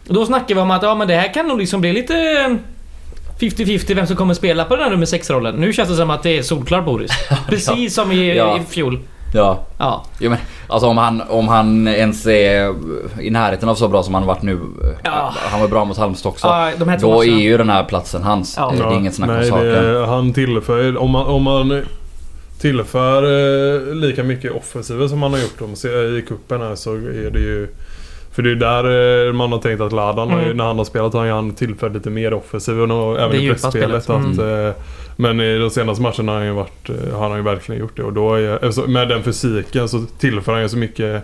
[0.07, 2.13] Och Då snackar vi om att ja, men det här kan nog liksom bli lite
[3.39, 5.55] 50-50 vem som kommer spela på den här nummer 6-rollen.
[5.55, 7.11] Nu känns det som att det är solklart Boris.
[7.49, 8.57] Precis som i, Ja.
[8.57, 8.99] i fjol.
[9.35, 10.05] Ja, Ja.
[10.19, 12.75] Jo, men, alltså om han, om han ens är
[13.21, 14.59] i närheten av så bra som han varit nu.
[15.03, 15.33] Ja.
[15.35, 16.47] Han var bra mot Halmstad också.
[16.47, 18.55] Ja, de här två då är ju den här platsen hans.
[18.57, 18.73] Ja.
[18.77, 19.65] Det är inget snack om nej, saken.
[19.65, 20.97] det, han tillför...
[20.97, 21.83] Om man, om man
[22.59, 25.73] tillför eh, lika mycket offensiva som han har gjort om,
[26.17, 27.67] i kuppen här så är det ju...
[28.35, 30.57] För det är där eh, man har tänkt att Ladan, har Mm.
[30.57, 34.03] när han har spelat har han tillfört lite mer offensiv och även Det i pressspelet.
[34.03, 34.25] spelet.
[34.25, 34.81] Att, eh,
[35.15, 37.95] men i de senaste matcherna har han ju, varit, eh, har han ju verkligen gjort
[37.97, 38.03] det.
[38.03, 41.23] Och då är, alltså, med den fysiken så tillför han ju så mycket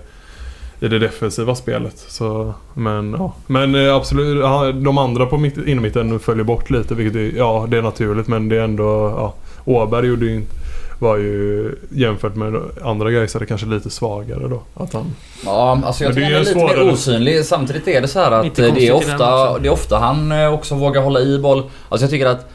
[0.80, 1.94] i det defensiva spelet.
[1.98, 3.34] Så, men ja.
[3.48, 4.44] Men absolut,
[4.84, 6.96] de andra på mitt, innermitten följer bort lite.
[6.96, 8.84] Vilket är, ja, det är naturligt men det är ändå...
[9.18, 9.34] Ja,
[9.66, 10.56] Åberg gjorde ju inte...
[11.02, 14.62] Var ju jämfört med andra Gaisare kanske lite svagare då.
[14.74, 15.16] Att han...
[15.46, 16.86] Ja, alltså jag Men det tycker är han är lite svårare.
[16.86, 17.46] mer osynlig.
[17.46, 20.76] Samtidigt är det så här att det är, ofta, det är ofta han eh, också
[20.76, 21.64] vågar hålla i boll.
[21.90, 22.50] Alltså jag tycker att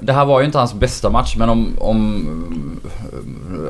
[0.00, 1.68] det här var ju inte hans bästa match men om...
[1.78, 2.80] om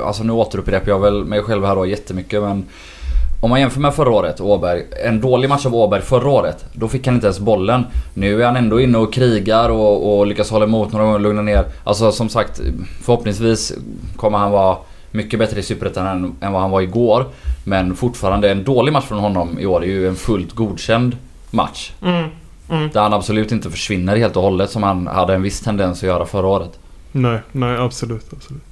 [0.05, 2.65] alltså nu återupprepar jag väl mig själv här då jättemycket men...
[3.39, 4.83] Om man jämför med förra året, Åberg.
[5.05, 6.65] En dålig match av Åberg förra året.
[6.73, 7.85] Då fick han inte ens bollen.
[8.13, 11.21] Nu är han ändå inne och krigar och, och lyckas hålla emot några gånger och
[11.21, 11.65] lugna ner.
[11.83, 12.61] Alltså som sagt,
[13.01, 13.73] förhoppningsvis
[14.15, 14.77] kommer han vara
[15.11, 17.25] mycket bättre i Superettan än, än vad han var igår.
[17.63, 21.17] Men fortfarande en dålig match från honom i år är ju en fullt godkänd
[21.51, 21.91] match.
[22.01, 22.29] Mm.
[22.69, 22.89] Mm.
[22.93, 26.07] Där han absolut inte försvinner helt och hållet som han hade en viss tendens att
[26.07, 26.79] göra förra året.
[27.11, 28.25] Nej, nej absolut.
[28.33, 28.63] absolut.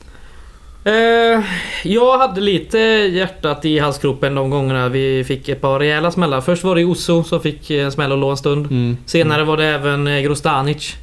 [0.86, 1.44] Eh,
[1.86, 6.42] jag hade lite hjärtat i halsgropen de gångerna vi fick ett par rejäla smällar.
[6.42, 8.66] Först var det Osso som fick en smäll och låg en stund.
[8.66, 8.98] Mm.
[9.06, 10.96] Senare var det även eh, Grostanic.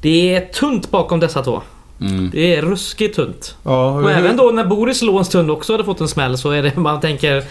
[0.00, 1.62] Det är tunt bakom dessa två.
[2.00, 2.30] Mm.
[2.32, 3.56] Det är ruskigt tunt.
[3.62, 6.50] Ja, Och även då när Boris låg en stund också hade fått en smäll så
[6.50, 7.44] är det man tänker...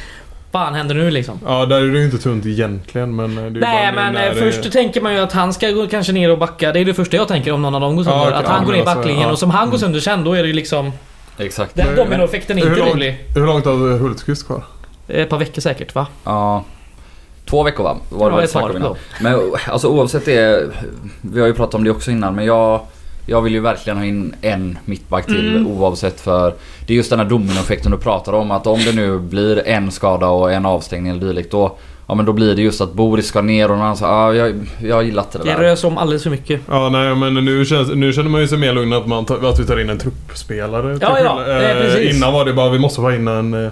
[0.51, 1.39] Fan händer nu liksom?
[1.45, 3.37] Ja, där är det ju inte tunt egentligen men...
[3.37, 6.31] eh, är Nej men eh, först tänker man ju att han ska gå kanske ner
[6.31, 6.71] och backa.
[6.71, 8.19] Det är det första jag tänker om någon av dem går sönder.
[8.19, 9.31] Ja, okej, att han ja, går ner i alltså, backlinjen ja.
[9.31, 10.91] och som han går sönder sen då är det ju liksom...
[11.37, 11.75] Exakt.
[11.75, 13.25] Den dominoeffekten är hur inte långt- rolig.
[13.35, 14.63] Hur långt har Hultqvist kvar?
[15.07, 16.07] Ett par veckor säkert va?
[16.23, 16.63] Ja.
[17.45, 17.97] Två veckor va?
[18.09, 18.95] Var det Ja, ett par, då.
[19.21, 20.69] Men alltså oavsett det.
[21.21, 22.81] Vi har ju pratat om det också innan men jag...
[23.25, 25.67] Jag vill ju verkligen ha in en mittback till Mm.
[25.67, 26.53] oavsett för
[26.87, 29.91] Det är just den här dominoeffekten du pratar om att om det nu blir en
[29.91, 31.75] skada och en avstängning eller dylikt då
[32.07, 34.33] Ja men då blir det just att Boris ska ner och någon annan säger ah,
[34.33, 35.57] jag, jag gillar inte det Det där.
[35.59, 36.61] rös om alldeles för mycket.
[36.69, 39.49] Ja, nej men nu, känns, nu känner man ju sig mer lugn att, man tar,
[39.49, 40.97] att vi tar in en truppspelare.
[41.01, 42.15] Ja, ja, det är eh.
[42.17, 43.53] Innan var det bara vi måste få in en...
[43.65, 43.71] eh,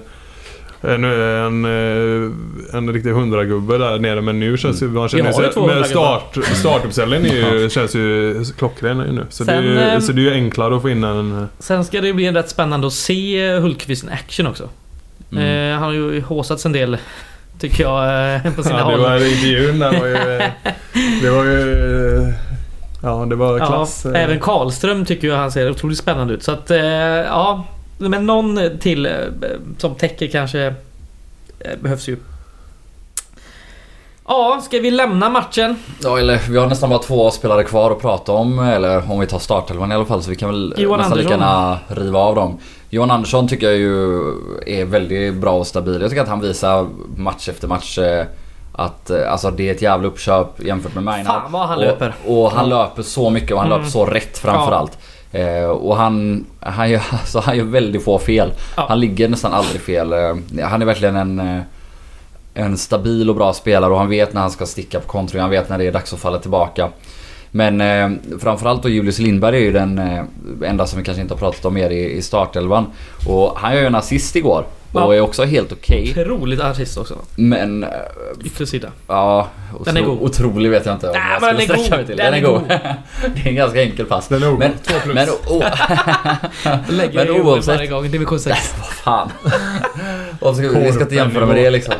[0.83, 4.87] En, en, eh, en riktig hundragubbe där nere men nu känns ju...
[4.87, 9.25] Man känner sig, med start, startuppställningen är ju, känns ju klockren nu.
[9.29, 11.37] Så, det är, Sen, ju, ehm, så det är ju enklare att få in en...
[11.39, 14.69] eh, Sen ska det ju bli rätt spännande att se eh, Hultqvist action också.
[15.31, 15.43] Mm.
[15.73, 16.97] Eh, han har ju håsats en del.
[17.61, 18.99] Tycker jag eh, på sina Ja, det håll.
[19.01, 20.41] var intervjun där var ju...
[21.21, 22.33] Det var ju...
[23.03, 24.05] Ja, det var Ja, klass.
[24.05, 24.23] eh.
[24.23, 26.43] även Karlström tycker jag han ser otroligt spännande ut.
[26.43, 27.65] Så att, eh, ja.
[27.97, 29.09] Men någon till
[29.77, 30.61] som täcker kanske
[31.59, 32.17] eh, behövs ju.
[34.33, 35.75] Ja, ska vi lämna matchen?
[36.03, 39.27] Ja eller vi har nästan bara två spelare kvar att prata om eller om vi
[39.27, 41.53] tar startelvan i alla fall så vi kan väl Johan nästan lika Andersson.
[41.55, 42.57] gärna riva av dem.
[42.89, 44.19] Johan Andersson tycker jag ju
[44.67, 46.01] är väldigt bra och stabil.
[46.01, 48.25] Jag tycker att han visar match efter match eh,
[48.73, 51.25] att eh, alltså det är ett jävla uppköp jämfört med Maynard.
[51.41, 52.13] Fan vad han och, löper.
[52.27, 53.77] Och han löper så mycket och han Mm.
[53.79, 54.97] löper så rätt framförallt.
[55.31, 58.51] Eh, och han, han, gör, alltså, han gör väldigt få fel.
[58.77, 58.85] Ja.
[58.89, 60.13] Han ligger nästan aldrig fel.
[60.13, 61.61] Eh, han är verkligen en,
[62.53, 65.41] en stabil och bra spelare och han vet när han ska sticka på kontring.
[65.41, 66.89] Han vet när det är dags att falla tillbaka.
[67.51, 70.23] Men eh, framförallt då Julius Lindberg är ju den eh,
[70.65, 72.85] enda som vi kanske inte har pratat om mer i, i startelvan.
[73.27, 74.65] Och han gör ju en assist igår.
[74.93, 75.15] Och Ja.
[75.15, 76.11] är också helt okej.
[76.17, 77.17] Otroligt artist också.
[77.35, 77.83] Men...
[77.83, 77.89] eh,
[78.45, 78.89] Yttre sida.
[79.07, 79.47] Ja,
[79.85, 80.21] Den är otro- god.
[80.21, 81.97] Otrolig vet jag inte om Nej, jag men skulle den är sträcka god.
[81.97, 82.17] mig till.
[82.17, 82.61] Den Den, är god.
[83.35, 84.27] det är en ganska enkel pass.
[84.27, 84.59] Den är god.
[84.59, 85.15] Men, Två plus.
[85.15, 85.63] men, o-
[86.89, 87.75] Lägger Men men oavsett.
[87.75, 88.11] varje gång.
[88.11, 88.73] Division 6.
[88.77, 89.29] vad fan.
[90.39, 91.93] Och vi ska inte jämföra med det liksom.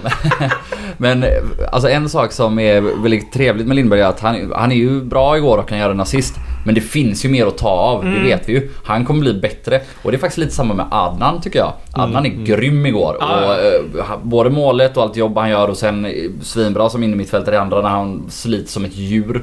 [0.97, 1.25] Men
[1.71, 5.01] alltså en sak som är väldigt trevligt med Lindberg är att han, han är ju
[5.01, 6.35] bra igår och kan göra en assist.
[6.65, 8.13] Men det finns ju mer att ta av, Mm.
[8.13, 8.69] det vet vi ju.
[8.83, 9.81] Han kommer bli bättre.
[10.03, 11.73] Och det är faktiskt lite samma med Adnan tycker jag.
[11.93, 13.15] Adnan är grym igår.
[13.23, 13.55] Mm, Ja,
[13.99, 16.07] Och, han- både målet och allt jobb han gör och sen
[16.41, 19.41] svinbra som innermittfältare i andra när han sliter som ett djur.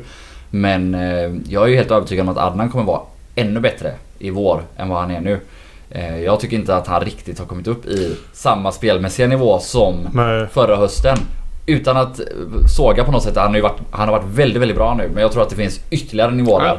[0.51, 3.01] Men eh, jag är ju helt övertygad om att Adnan kommer vara
[3.35, 5.41] ännu bättre i vår än vad han är nu.
[5.91, 10.09] Eh, Jag tycker inte att han riktigt har kommit upp i samma spelmässiga nivå som
[10.13, 10.47] Nej.
[10.53, 11.19] förra hösten.
[11.67, 12.27] Utan att eh,
[12.77, 13.37] såga på något sätt.
[13.37, 15.11] Han har, ju varit, han har varit väldigt, väldigt bra nu.
[15.15, 16.77] Men jag tror att det finns ytterligare nivåer Ja.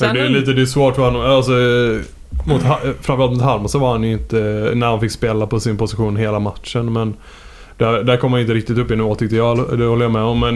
[0.00, 1.22] Men det är lite det är svårt för honom.
[1.22, 1.52] Alltså,
[2.46, 2.62] mot,
[3.00, 4.36] framförallt mot Halmstad var han ju inte
[4.74, 6.92] när han fick spela på sin position hela matchen.
[6.92, 7.16] Men
[7.78, 9.78] där, där kom han inte riktigt upp i nivå tyckte jag.
[9.78, 10.40] Det håller jag med om.
[10.40, 10.54] Men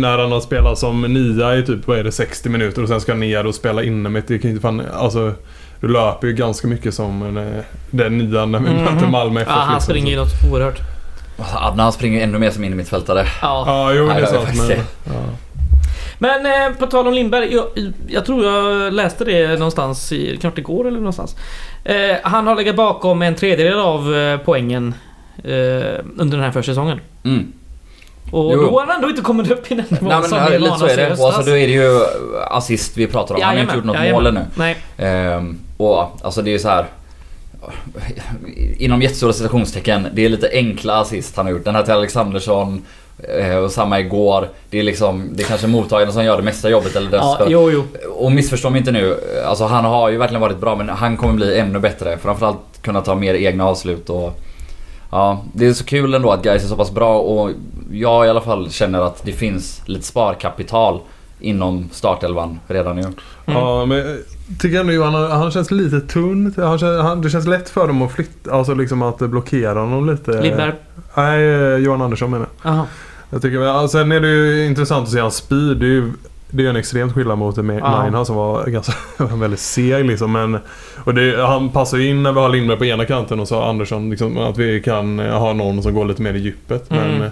[0.00, 3.00] när han har spelat som nia i typ vad är det, 60 minuter och sen
[3.00, 4.28] ska ner och spela inne mitt.
[4.28, 4.82] Det kan inte fan...
[4.94, 5.32] Alltså,
[5.80, 8.84] du löper ju ganska mycket som en, eh, den nian när vi Mhm.
[8.94, 9.50] möter Malmö FF.
[9.54, 9.90] Ja, han liksom.
[9.92, 10.80] springer ju något oerhört.
[11.54, 13.26] Adnan springer ännu mer som innermittfältare.
[13.42, 13.64] Ja.
[13.66, 14.48] Ja, jo Nej, det är sant.
[14.68, 15.20] Men, ja.
[16.18, 17.54] Men eh, på tal om Lindberg.
[17.54, 17.64] Jag,
[18.08, 21.36] jag tror jag läste det någonstans, i, kanske igår eller någonstans.
[21.84, 24.94] Eh, han har legat bakom en tredjedel av eh, poängen
[26.16, 27.00] under den här försäsongen.
[27.24, 27.52] Mm.
[28.30, 28.62] Och Jo.
[28.62, 30.78] då har han ändå inte kommit upp i den nivån Nej men som vi lite
[30.78, 31.12] så är det.
[31.12, 32.00] Och alltså, då är det ju
[32.50, 33.40] assist vi pratar om.
[33.42, 34.40] Han har ju inte gjort något Jajamän, mål ännu.
[34.54, 34.76] Nej.
[34.98, 36.86] Ehm, och alltså det är ju så här.
[38.78, 40.06] Inom jättestora citationstecken.
[40.12, 41.64] Det är lite enkla assist han har gjort.
[41.64, 42.82] Den här till Alexandersson.
[43.38, 44.48] eh, Och samma igår.
[44.70, 47.70] Det är liksom, det är kanske mottagaren som gör det mesta jobbet eller Ja, jo,
[47.70, 47.84] jo.
[48.16, 49.16] Och missförstå mig inte nu.
[49.46, 52.18] Alltså han har ju verkligen varit bra men han kommer bli ännu bättre.
[52.18, 54.40] Framförallt kunna ta mer egna avslut och...
[55.10, 57.50] Ja, det är så kul ändå att guys är så pass bra och
[57.92, 61.00] jag i alla fall känner att det finns lite sparkapital
[61.40, 63.02] inom startelvan redan nu.
[63.44, 64.16] Ja, men jag
[64.60, 66.54] tycker ändå Johan, han, han känns lite tunn.
[66.56, 70.10] Han, känns- han, det känns lätt för dem att flytta, alltså liksom att blockera honom
[70.10, 70.42] lite.
[70.42, 70.72] Lindberg.
[71.14, 72.86] Nej, eh, Johan Andersson menar jag.
[73.30, 73.42] Jag.
[73.42, 75.76] Tycker, ja, sen är det ju intressant att se hans speed.
[75.76, 76.12] Det är ju
[76.50, 77.56] det är en extremt skillnad mot.
[77.56, 80.32] Minehouse som var ganska väldigt seg liksom.
[80.32, 80.58] Men,
[81.04, 83.62] och det, han passar ju in när vi har Lindberg på ena kanten och så
[83.62, 86.90] Andersson liksom, att vi kan eh, ha någon som går lite mer i djupet.
[86.90, 87.18] Mm.
[87.18, 87.30] Men,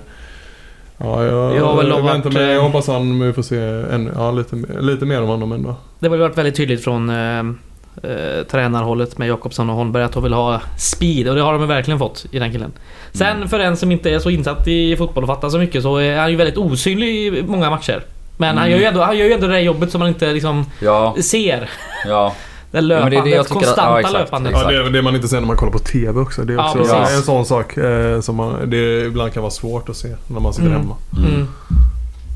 [0.98, 3.58] Ja, jag, Jag väl jag, väntar med, jag hoppas han vi får se
[3.94, 5.74] ännu, ja, lite, mer- lite mer om honom ändå.
[5.98, 7.38] Det har väl varit väldigt tydligt från eh,
[8.02, 11.68] eh, tränarhållet med Jakobsson och Holmberg att de vill ha speed och det har de
[11.68, 12.72] verkligen fått i den killen.
[13.12, 13.48] Sen Mm.
[13.48, 16.18] för en som inte är så insatt i fotboll och fattar så mycket så är
[16.18, 18.02] han ju väldigt osynlig i många matcher.
[18.36, 18.70] Men han, Mm.
[18.70, 21.16] gör ju ändå, han gör ju ändå det där jobbet som man inte liksom Ja,
[21.22, 21.70] ser.
[22.06, 22.32] ja.
[22.70, 24.52] Det men det är det löpandet, jag tycker att- konstanta ja, exakt, löpandet.
[24.52, 24.72] exakt.
[24.72, 26.42] Ja, det det man inte ser när man kollar på TV också.
[26.42, 27.16] Det är Ja, också precis.
[27.16, 30.52] en sån sak eh, som man, det ibland kan vara svårt att se när man
[30.54, 30.80] sitter Mm.
[30.80, 30.96] hemma.
[31.16, 31.48] Mm.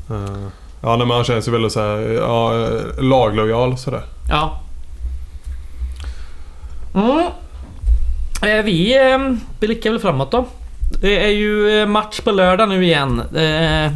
[0.09, 0.47] Eh,
[0.81, 4.01] ja, när man känner sig väldigt såhär, ja, eh, laglojal sådär.
[4.29, 4.59] Ja.
[6.95, 7.27] Mm.
[8.57, 9.19] Eh, vi eh,
[9.59, 10.45] blickar väl framåt då.
[11.01, 13.21] Det är ju eh, match på lördag nu igen.
[13.35, 13.91] Eh,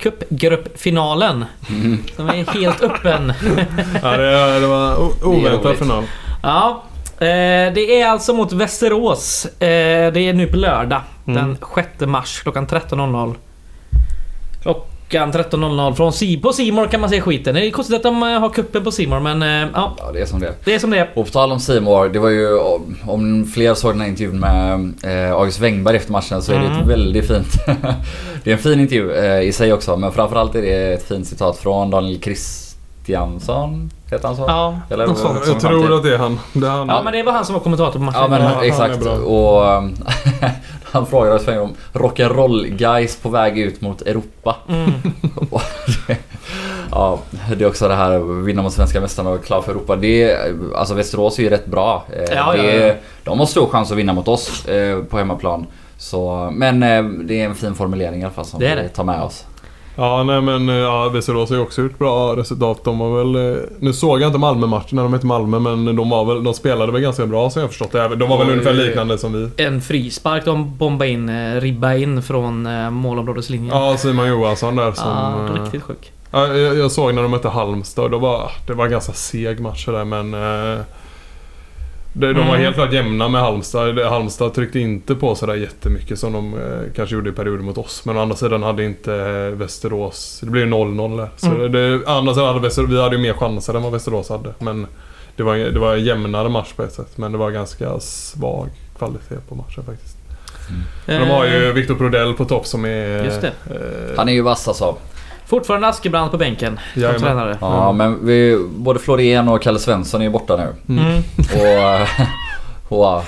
[0.00, 1.44] Cupgruppfinalen.
[1.68, 2.02] Mm.
[2.16, 3.32] Som är helt öppen.
[4.02, 6.04] Ja, det, det var oväntad final.
[6.42, 6.82] Ja.
[7.18, 9.44] Eh, det är alltså mot Västerås.
[9.44, 11.00] Eh, det är nu på lördag.
[11.26, 11.44] Mm.
[11.44, 13.34] Den 6 mars klockan 13.00.
[15.10, 17.54] Klockan 13.00 från si på Simor kan man se skiten.
[17.54, 20.20] Det är konstigt att de eh, har kuppen på Simor men eh, ja, ja, det
[20.20, 21.10] är som det det är som det är.
[21.14, 22.58] Och på tal om Simor, det var ju
[23.06, 24.92] om- fler såg den här intervjun med
[25.28, 26.80] eh, August Wengberg efter matchen så är det Mm.
[26.80, 27.46] ett väldigt fint...
[28.44, 31.26] det är en fin intervju eh, i sig också men framförallt är det ett fint
[31.26, 33.90] citat från Daniel Kristiansson.
[34.10, 34.44] Heter han så?
[34.48, 35.38] Ja, Eller- något sånt.
[35.46, 36.38] Jag tror att det är han.
[36.52, 36.88] Det är han.
[36.88, 38.20] Ja men det var han som var kommentator på matchen.
[38.22, 39.00] Ja men Ja, han är exakt.
[39.00, 39.12] bra.
[39.12, 39.82] Och
[40.90, 44.56] han frågade oss om rock'n'roll guys på väg ut mot Europa.
[44.68, 44.90] Mm.
[46.06, 46.16] Det-
[46.90, 47.18] ja,
[47.56, 49.96] det är också det här vinna mot svenska mästarna och klar för Europa.
[49.96, 50.36] Det
[50.76, 52.04] alltså Västerås är ju rätt bra.
[52.12, 52.94] Eh, Ja, det ja, ja.
[53.24, 55.66] De har stor chans att vinna mot oss eh, på hemmaplan.
[55.98, 58.82] Så, men eh, det är en fin formulering i alla fall som Det är vi
[58.82, 58.88] det.
[58.88, 59.44] tar med oss.
[60.00, 62.84] Ja, nej men eh, ja, Västerås har ju också gjort bra resultat.
[62.84, 63.56] De har väl...
[63.56, 66.54] eh, Nu såg jag inte Malmö-matchen när de hette Malmö, men de, var väl, de
[66.54, 68.16] spelade väl ganska bra som jag förstått det.
[68.16, 69.64] De var väl ungefär liknande som vi.
[69.64, 73.76] En frispark de bombade in, eh, ribba in från målområdeslinjen.
[73.76, 75.08] Ja, Simon Johansson där som...
[75.08, 76.12] Ja, riktigt sjuk.
[76.30, 79.60] Ja, jag, jag såg när de mötte Halmstad då var, det var en ganska seg
[79.60, 80.34] match där men...
[82.12, 82.60] De, de var Mm.
[82.60, 83.98] helt klart jämna med Halmstad.
[83.98, 88.04] Halmstad tryckte inte på sådär jättemycket som de eh, kanske gjorde i perioder mot oss.
[88.04, 90.38] Men å andra sidan hade inte eh, Västerås...
[90.44, 91.28] Det blev ju 0-0 där.
[91.36, 91.72] Så Mm.
[91.72, 94.54] det, å andra sidan hade Västerås, vi hade ju mer chanser än vad Västerås hade.
[94.58, 94.86] Men
[95.36, 97.18] det var, det var en jämnare match på ett sätt.
[97.18, 98.68] Men det var ganska svag
[98.98, 100.16] kvalitet på matchen faktiskt.
[101.06, 103.24] Men de har ju Eh, Viktor Prodell på topp som är...
[103.24, 103.52] Just det.
[103.70, 104.96] Eh, Han är ju vass alltså.
[105.50, 107.20] Fortfarande Askebrand på bänken som Jajamän.
[107.20, 107.58] tränare.
[107.60, 110.94] Ja, men vi, både Florén och Kalle Svensson är borta nu.
[110.94, 111.22] Mm.
[112.88, 113.24] Och, och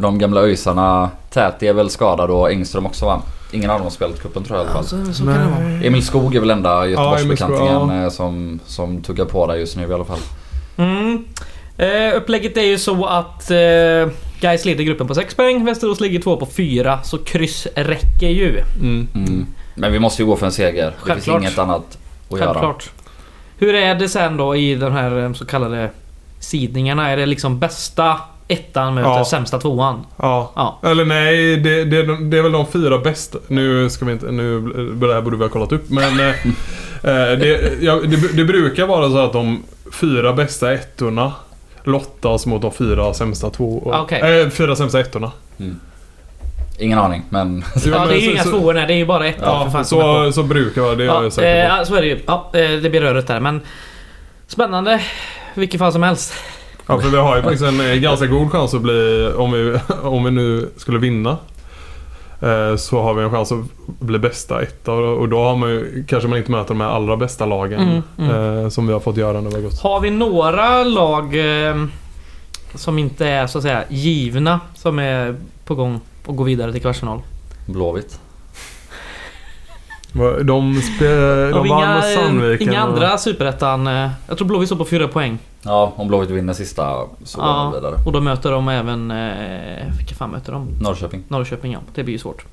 [0.00, 3.22] de gamla öjsarna Täti är väl skadad och Engström också va?
[3.52, 4.84] Ingen av dem har spelat cupen tror jag i alla fall.
[4.84, 5.82] Så, så kan det vara.
[5.82, 9.94] Emil Skog är väl enda Göteborgsbekantingen eh, som, som tuggar på där just nu i
[9.94, 10.20] alla fall.
[10.76, 11.24] Mm.
[11.76, 16.20] Eh, upplägget är ju så att eh, Gais leder gruppen på 6 poäng, Västerås ligger
[16.20, 18.62] två på 4, så kryss räcker ju.
[18.80, 19.08] mm.
[19.14, 19.46] Mm.
[19.80, 20.84] Men vi måste ju gå för en seger.
[20.84, 21.42] Det finns Självklart.
[21.42, 21.98] inget annat
[22.30, 22.46] att göra.
[22.52, 22.90] Självklart.
[23.58, 25.90] Hur är det sen då i de här eh, så kallade
[26.40, 27.10] sidningarna?
[27.10, 28.16] Är det liksom bästa
[28.48, 29.24] ettan möter Ja.
[29.24, 30.06] sämsta tvåan?
[30.16, 30.52] Ja.
[30.56, 30.90] Ja.
[30.90, 33.38] Eller nej, det, det, det är väl de fyra bästa.
[33.48, 34.30] Nu ska vi inte...
[34.30, 34.60] Nu,
[34.94, 35.90] det här borde vi ha kollat upp.
[35.90, 36.26] Men eh,
[37.02, 39.62] eh, det, ja, det, det brukar vara så att de
[39.92, 41.32] fyra bästa ettorna
[41.84, 43.92] lottas mot de fyra sämsta två...
[43.94, 44.40] Okej.
[44.42, 45.32] eh, fyra sämsta ettorna.
[46.80, 47.64] Ingen aning men...
[47.86, 49.84] Ja, det är ju inga tvåor nej, det är ju bara för Ja, fan är
[49.84, 49.84] på.
[49.84, 50.94] så, så brukar det vara.
[50.96, 51.72] Det är jag Ja, säker på.
[51.72, 52.18] eh, ja, så är det ju.
[52.26, 53.60] Ja, eh, det blir rörigt där men
[54.46, 55.00] Spännande.
[55.54, 56.34] Vilket fall som helst.
[56.86, 59.30] Ja, för vi har ju faktiskt en eh, ganska god chans att bli...
[59.36, 61.30] Om vi, om vi nu skulle vinna.
[62.42, 66.04] eh, Så har vi en chans att bli bästa etta och då har man ju,
[66.08, 68.02] kanske man inte möter de här allra bästa lagen.
[68.18, 68.70] Mm, mm.
[68.70, 69.80] Som vi har fått göra när vi har gått.
[69.80, 71.34] Har vi några lag
[72.74, 76.80] som inte är så att säga givna som är på gång att gå vidare till
[76.80, 77.22] kvartsfinal?
[77.66, 78.20] Blåvitt.
[80.44, 81.06] De, spe,
[81.50, 82.68] de vann inga, mot Sandviken.
[82.68, 83.86] inga och- andra superettan?
[83.86, 85.38] eh, Jag tror Blåvitt står på fyra poäng.
[85.62, 86.84] Ja, om Blåvitt vinner sista
[87.24, 87.94] så går de Ja, vidare.
[88.06, 89.10] och då möter de även...
[89.10, 90.68] Eh, vilka fan möter de?
[90.80, 91.22] Norrköping.
[91.28, 91.78] Norrköping ja.
[91.94, 92.44] Det blir ju svårt.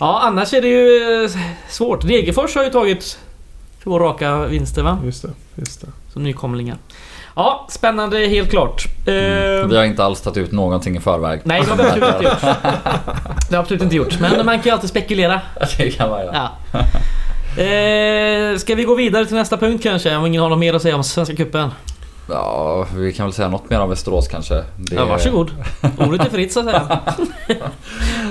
[0.00, 1.30] Ja, annars är det ju eh,
[1.68, 2.02] svårt.
[2.06, 3.18] Degerfors har ju tagit
[3.84, 4.98] två raka vinster va?
[5.04, 5.86] Just det, just det.
[6.12, 6.76] Som nykomlingar.
[7.38, 8.84] Ja, spännande helt klart.
[9.06, 9.12] Eh,
[9.68, 11.40] Vi har inte alls tagit ut någonting i förväg.
[11.44, 12.40] Nej, det har vi absolut inte gjort.
[13.50, 14.20] Det har absolut inte gjort.
[14.20, 15.40] Men man kan ju alltid spekulera.
[15.78, 16.20] det kan man.
[16.20, 16.50] Ja.
[17.62, 20.16] Eh, ska vi gå vidare till nästa punkt kanske?
[20.16, 21.70] Om ingen har något mer att säga om Svenska Cupen?
[22.30, 24.54] Ja, vi kan väl säga något mer om Västerås kanske.
[24.76, 24.94] Det...
[24.94, 25.50] Ja, varsågod.
[25.98, 27.00] Ordet är fritt så att säga.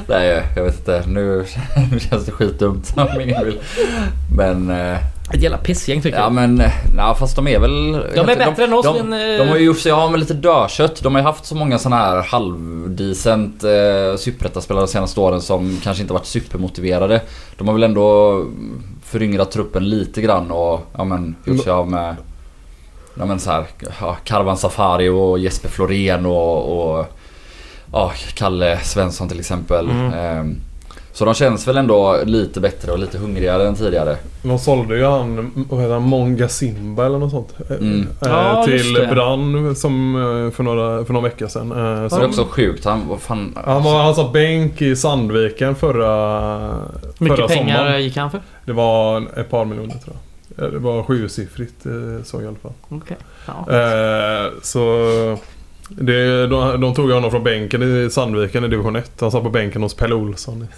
[0.07, 1.03] Nej, jag vet inte.
[1.07, 1.45] Nu
[1.91, 3.59] nu känns det skitdumt om ingen vill.
[4.37, 4.71] Men...
[5.29, 6.33] eh, Ett jävla pissgäng tycker Ja jag.
[6.33, 7.91] men, eh, nej, fast de är väl...
[7.91, 10.19] De är bättre än oss, de, men, eh, de har ju gjort sig av med
[10.19, 11.03] lite dödkött.
[11.03, 15.79] De har ju haft så många såna här halvdecent eh, superettaspelare de senaste åren som
[15.83, 17.21] kanske inte varit supermotiverade.
[17.57, 18.45] De har väl ändå
[19.03, 22.15] föryngrat truppen lite grann och ja, men, gjort sig av med
[23.19, 23.65] ja, men så här,
[24.01, 27.05] ja, Karvan Safari och Jesper Florén och, och
[27.91, 29.89] ja, Kalle Svensson till exempel.
[29.89, 30.13] Mm.
[30.13, 30.55] Ehm,
[31.17, 34.17] så de känns väl ändå lite bättre och lite hungrigare än tidigare.
[34.41, 37.53] De sålde ju han, vad heter han, Monga Simba eller något sånt.
[37.69, 38.01] eh, Mm.
[38.01, 39.07] eh, Ja, till.
[39.11, 41.69] Brann som eh, för några, för någon vecka sedan.
[41.69, 42.85] Så så det är också sjukt.
[42.85, 46.79] Han, vad fan, Han, var, han satt bänk i Sandviken förra, Hur
[47.19, 48.03] mycket förra pengar sommaren.
[48.03, 48.41] gick han för?
[48.65, 50.15] Det var ett par miljoner tror
[50.55, 50.71] jag.
[50.73, 51.83] Det var sjusiffrigt
[52.23, 52.71] såg jag i alla fall.
[52.89, 53.17] Okej.
[53.45, 53.73] Ja.
[53.75, 54.81] Eh, så
[55.89, 59.11] det, de, de tog honom från bänken i Sandviken i division 1.
[59.19, 60.67] Han satt på bänken hos Pelle Olsson.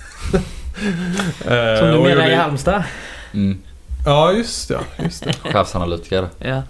[1.46, 2.84] Eh, Som du menar gjorde- i Halmstad?
[3.34, 3.58] mm,
[4.06, 5.34] Ja just det, just det.
[5.34, 6.28] chefsanalytiker.
[6.38, 6.62] Ja.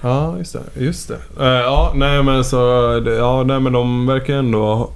[0.00, 0.84] Ja, just det.
[0.84, 1.18] Just det.
[1.40, 2.56] Eh, ja, nej men så...
[3.18, 4.90] Ja, nej men de verkar ändå...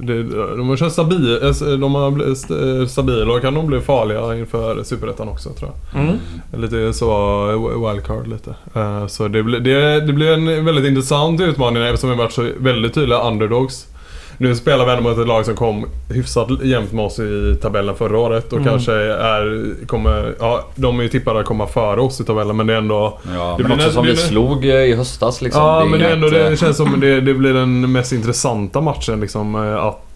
[0.00, 0.22] Det,
[0.56, 4.82] de har kört stabil, eh, de har st- stabila och kan nog bli farliga inför
[4.82, 6.02] Superettan också tror jag.
[6.02, 6.16] Mm.
[6.56, 7.10] Lite så
[7.50, 8.54] eh, wildcard lite.
[8.74, 12.48] Eh, Så det blir, det, det blir en väldigt intressant utmaning eftersom vi varit så
[12.58, 13.86] väldigt tydliga underdogs.
[14.38, 17.94] Nu spelar vi ändå mot ett lag som kom hyfsat jämnt med oss i tabellen
[17.94, 18.68] förra året och Mm.
[18.68, 19.64] kanske är...
[19.86, 22.78] Kommer, ja, de är ju tippade att komma före oss i tabellen men det är
[22.78, 23.18] ändå...
[23.34, 25.62] Ja, Det men också nä- som det vi slog eh, i höstas liksom.
[25.62, 27.92] Ja är men det, är ändå, inget, eh, det känns som det, det blir den
[27.92, 29.54] mest intressanta matchen liksom.
[29.54, 29.60] eh,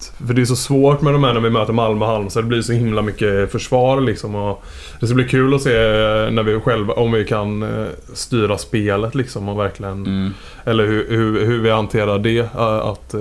[0.01, 2.45] Att, för det är så svårt med de här när vi möter Malmö och Halmstad.
[2.45, 4.35] Det blir så himla mycket försvar liksom.
[4.35, 4.65] Och
[5.01, 8.59] det ska bli kul att se eh, när vi själva, om vi kan eh, styra
[8.59, 10.31] spelet liksom och verkligen Mm.
[10.65, 12.39] Eller hur, hur, hur vi hanterar det.
[12.39, 13.15] eh, Att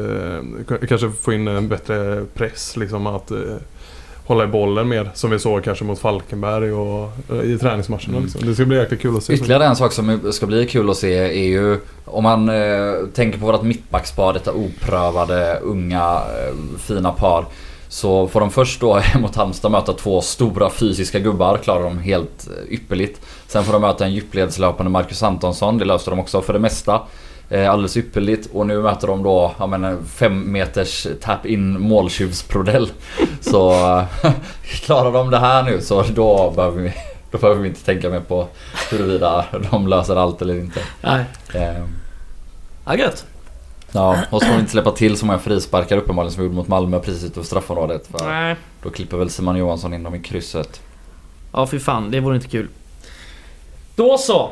[0.67, 3.07] k- kanske få in en bättre press liksom.
[3.07, 3.31] Att
[4.29, 5.11] hålla i bollen mer.
[5.13, 8.09] Som vi såg kanske mot Falkenberg och eh, i träningsmatcherna.
[8.09, 8.23] Mm.
[8.23, 8.41] Liksom.
[8.45, 9.33] Det ska bli jäkligt kul att se.
[9.33, 13.39] Ytterligare en sak som ska bli kul att se är ju om man eh, tänker
[13.39, 17.45] på vårt mittbackspar, detta oprövade, unga, eh, fina par.
[17.87, 22.47] Så får de först då mot Halmstad möta två stora fysiska gubbar, klarar de helt
[22.47, 23.21] eh, ypperligt.
[23.47, 27.01] Sen får de möta en djupledslöpande Marcus Antonsson, det löste de också för det mesta.
[27.49, 32.89] Eh, alldeles ypperligt och nu möter de då, jag menar, fem meters tap-in måltjuvsprodell.
[33.41, 33.71] Så
[34.23, 34.31] eh,
[34.63, 36.93] klarar de det här nu så då behöver vi,
[37.31, 38.47] då behöver vi inte tänka mer på
[38.91, 40.79] huruvida de löser allt eller inte.
[41.01, 41.23] Nej.
[41.53, 41.83] Eh,
[42.85, 43.25] Ja, gött.
[43.91, 46.55] ja, och så får vi inte släppa till så många frisparkar uppenbarligen som vi gjorde
[46.55, 48.07] mot Malmö precis utanför straffområdet.
[48.07, 48.55] För Nej.
[48.83, 50.81] då klipper väl Simon Johansson in dem i krysset.
[51.53, 52.11] Ja, fy fan.
[52.11, 52.67] Det vore inte kul.
[53.95, 54.49] Då så.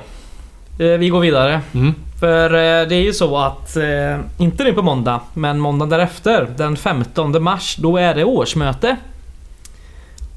[0.80, 1.62] Eh, Vi går vidare.
[1.74, 1.94] Mm.
[2.20, 6.48] För eh, det är ju så att, eh, inte nu på måndag, men måndag därefter,
[6.58, 8.98] den 15 mars, då är det årsmöte.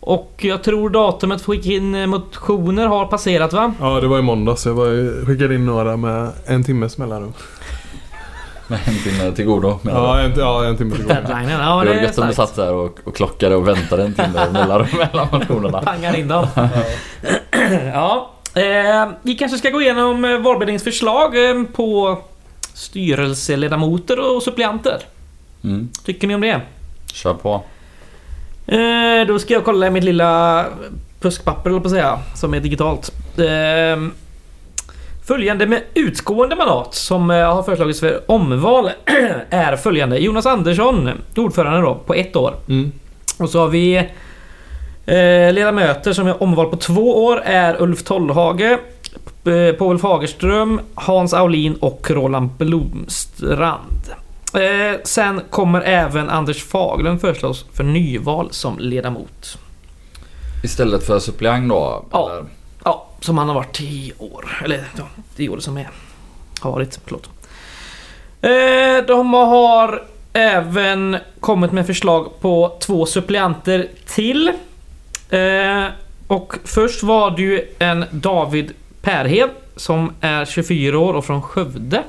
[0.00, 3.74] Och jag tror datumet för att skicka in eh, motioner har passerat va?
[3.80, 4.66] Ja, det var i måndags.
[4.66, 7.32] Jag var, skickade in några med en timmes mellanrum.
[8.66, 11.14] Med en timme till godo Ja, en, ja, en timme till godo.
[11.14, 11.88] Deadlinen, ja du?
[11.88, 14.50] det Det var gött om du satt där och, och klockade och väntade en timme
[14.52, 15.82] mellan, mellan motionerna.
[15.82, 16.46] Pangar in dem.
[17.94, 22.18] ja, Eh, vi kanske ska gå igenom eh, valberedningens förslag eh, på
[22.74, 25.02] styrelseledamoter och suppleanter.
[25.64, 25.88] Mm.
[26.04, 26.60] Tycker ni om det?
[27.12, 27.62] Kör på.
[28.66, 30.64] Eh, då ska jag kolla i mitt lilla
[31.20, 33.12] puskpapper, eller på att säga, som är digitalt.
[33.38, 34.10] Eh,
[35.26, 38.90] följande med utgående mandat som eh, har föreslagits för omval
[39.50, 40.18] är följande.
[40.18, 42.54] Jonas Andersson, ordförande då, på ett år.
[42.68, 42.92] Mm.
[43.38, 44.08] Och så har vi
[45.06, 48.78] eh, ledamöter som är omval på två år är Ulf Tollhage,
[49.44, 54.02] eh, Paul Fagerström, Hans Aulin och Roland Blomstrand.
[54.54, 59.58] Eh, sen kommer även Anders Faglund föreslås för nyval som ledamot.
[60.64, 62.04] Istället för suppleant då?
[62.12, 62.30] Ja.
[62.30, 62.44] eller?
[62.84, 64.62] Ja, som han har varit i år.
[64.64, 65.04] Eller ja,
[65.36, 65.90] det år som är.
[66.60, 67.30] Har varit, förlåt.
[68.42, 74.52] Eh, de har även kommit med förslag på två suppleanter till.
[75.30, 75.84] Eh,
[76.26, 78.72] och först var det ju en David
[79.02, 82.02] Perhed som är 24 år och från Skövde.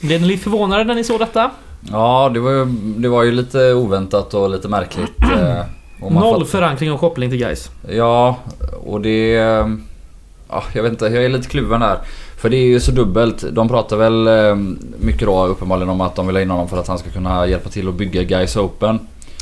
[0.00, 1.50] Blev ni lite förvånade när ni såg detta?
[1.92, 2.64] Ja, det var, ju,
[2.96, 5.12] det var ju lite oväntat och lite märkligt.
[5.22, 5.64] eh,
[6.10, 7.70] Noll fatt- förankring och koppling till guys.
[7.90, 8.36] Ja,
[8.86, 9.30] och det...
[10.48, 11.98] Ja, jag vet inte, jag är lite kluven där.
[12.38, 13.44] För det är ju så dubbelt.
[13.52, 14.54] De pratar väl eh,
[15.00, 17.46] mycket då uppenbarligen om att de vill ha in honom för att han ska kunna
[17.46, 18.98] hjälpa till att bygga Guys Open.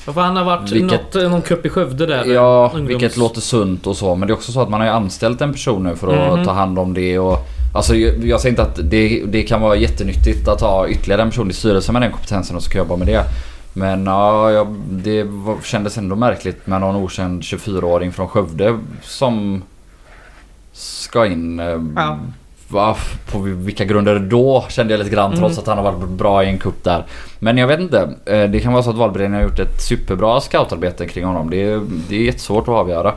[0.07, 2.25] Ja, för han har varit Vilket- något, någon cup i Skövde där.
[2.25, 4.15] Ja, ungdoms- vilket låter sunt och så.
[4.17, 6.37] Men det är också så att man har ju anställt en person nu för att
[6.39, 6.47] Mhm.
[6.47, 7.39] ta hand om det och...
[7.75, 11.29] Alltså jag jag säger inte att det, det kan vara jättenyttigt att ha ytterligare en
[11.29, 13.25] person i styrelsen med den kompetensen och så kan jag jobba med det.
[13.73, 19.63] Men ja, jag, det var, kändes ändå märkligt med någon okänd 24-åring från Skövde som
[20.73, 21.61] ska in.
[21.61, 22.19] eh, Ja.
[22.73, 22.97] Va,
[23.33, 25.59] på vilka grunder då kände jag lite grann trots Mm.
[25.59, 27.05] att han har varit bra i en kupp där.
[27.39, 28.01] Men jag vet inte.
[28.27, 31.51] Eh, Det kan vara så att valberedningen har gjort ett superbra scoutarbete kring honom.
[31.51, 33.15] Det är, det är jättesvårt att avgöra.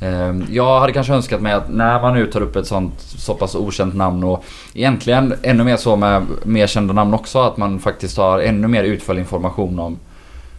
[0.00, 3.34] Eh, Jag hade kanske önskat mig att när man nu tar upp ett sånt så
[3.34, 4.44] pass okänt namn och
[4.74, 8.84] egentligen ännu mer så med mer kända namn också att man faktiskt har ännu mer
[8.84, 9.98] utförlig information om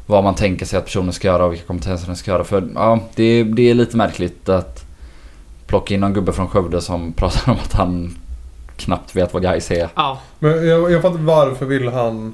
[0.05, 2.43] vad man tänker sig att personen ska göra och vilka kompetenser den ska göra.
[2.43, 4.83] För ja, det, det är lite märkligt att
[5.67, 8.15] plocka in någon gubbe från Skövde som pratar om att han
[8.77, 9.89] knappt vet vad guys är.
[9.95, 12.33] Ja, Men jag, jag fattar varför vill han...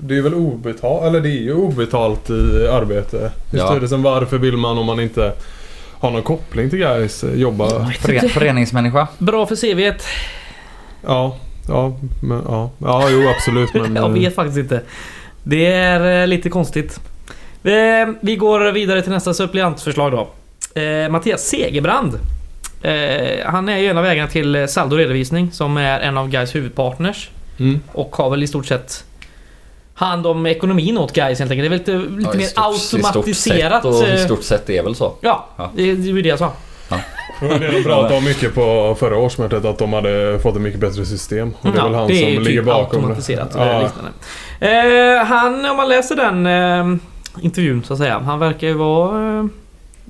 [0.00, 3.66] Det är väl obetalt, eller det är ju obetalt i arbete i Ja.
[3.66, 4.02] styrelsen.
[4.02, 5.32] Varför vill man om man inte
[6.00, 7.68] har någon koppling till guys jobba?
[7.92, 9.08] Före, föreningsmänniska.
[9.18, 10.02] bra för CVt.
[11.06, 11.36] Ja,
[11.68, 12.70] ja, men ja.
[12.78, 13.96] Ja, jo absolut men...
[14.02, 14.80] Jag eh, vet faktiskt inte.
[15.42, 17.00] Det är eh, lite konstigt.
[17.64, 17.72] Eh,
[18.20, 20.28] Vi går vidare till nästa suppleantförslag då.
[20.80, 22.18] Eh, Mattias Segerbrand.
[22.82, 26.28] Eh, han är ju en av ägarna till eh, Saldo Redovisning som är en av
[26.30, 27.30] Guys huvudpartners.
[27.58, 27.80] Mm.
[27.92, 29.04] Och har väl i stort sett
[29.94, 31.70] hand om ekonomin åt Guys helt enkelt.
[31.70, 33.84] Det är väl lite, lite Ja, mer stort- automatiserat.
[33.84, 35.14] I stort, sett, och eh, I stort sett är väl så.
[35.20, 35.70] Ja, Ja.
[35.76, 36.52] det det var det jag sa.
[37.40, 40.60] Det var det de pratade om mycket på förra årsmötet att de hade fått ett
[40.62, 41.54] mycket bättre system.
[41.60, 43.58] Och det är väl han det är som ju ligger typ bakom automatiserat det.
[43.58, 43.80] och Ja.
[43.82, 44.10] liknande.
[45.18, 46.98] Eh, han, om man läser den eh,
[47.40, 48.18] intervjun så att säga.
[48.18, 49.38] Han verkar ju vara...
[49.38, 49.44] Eh,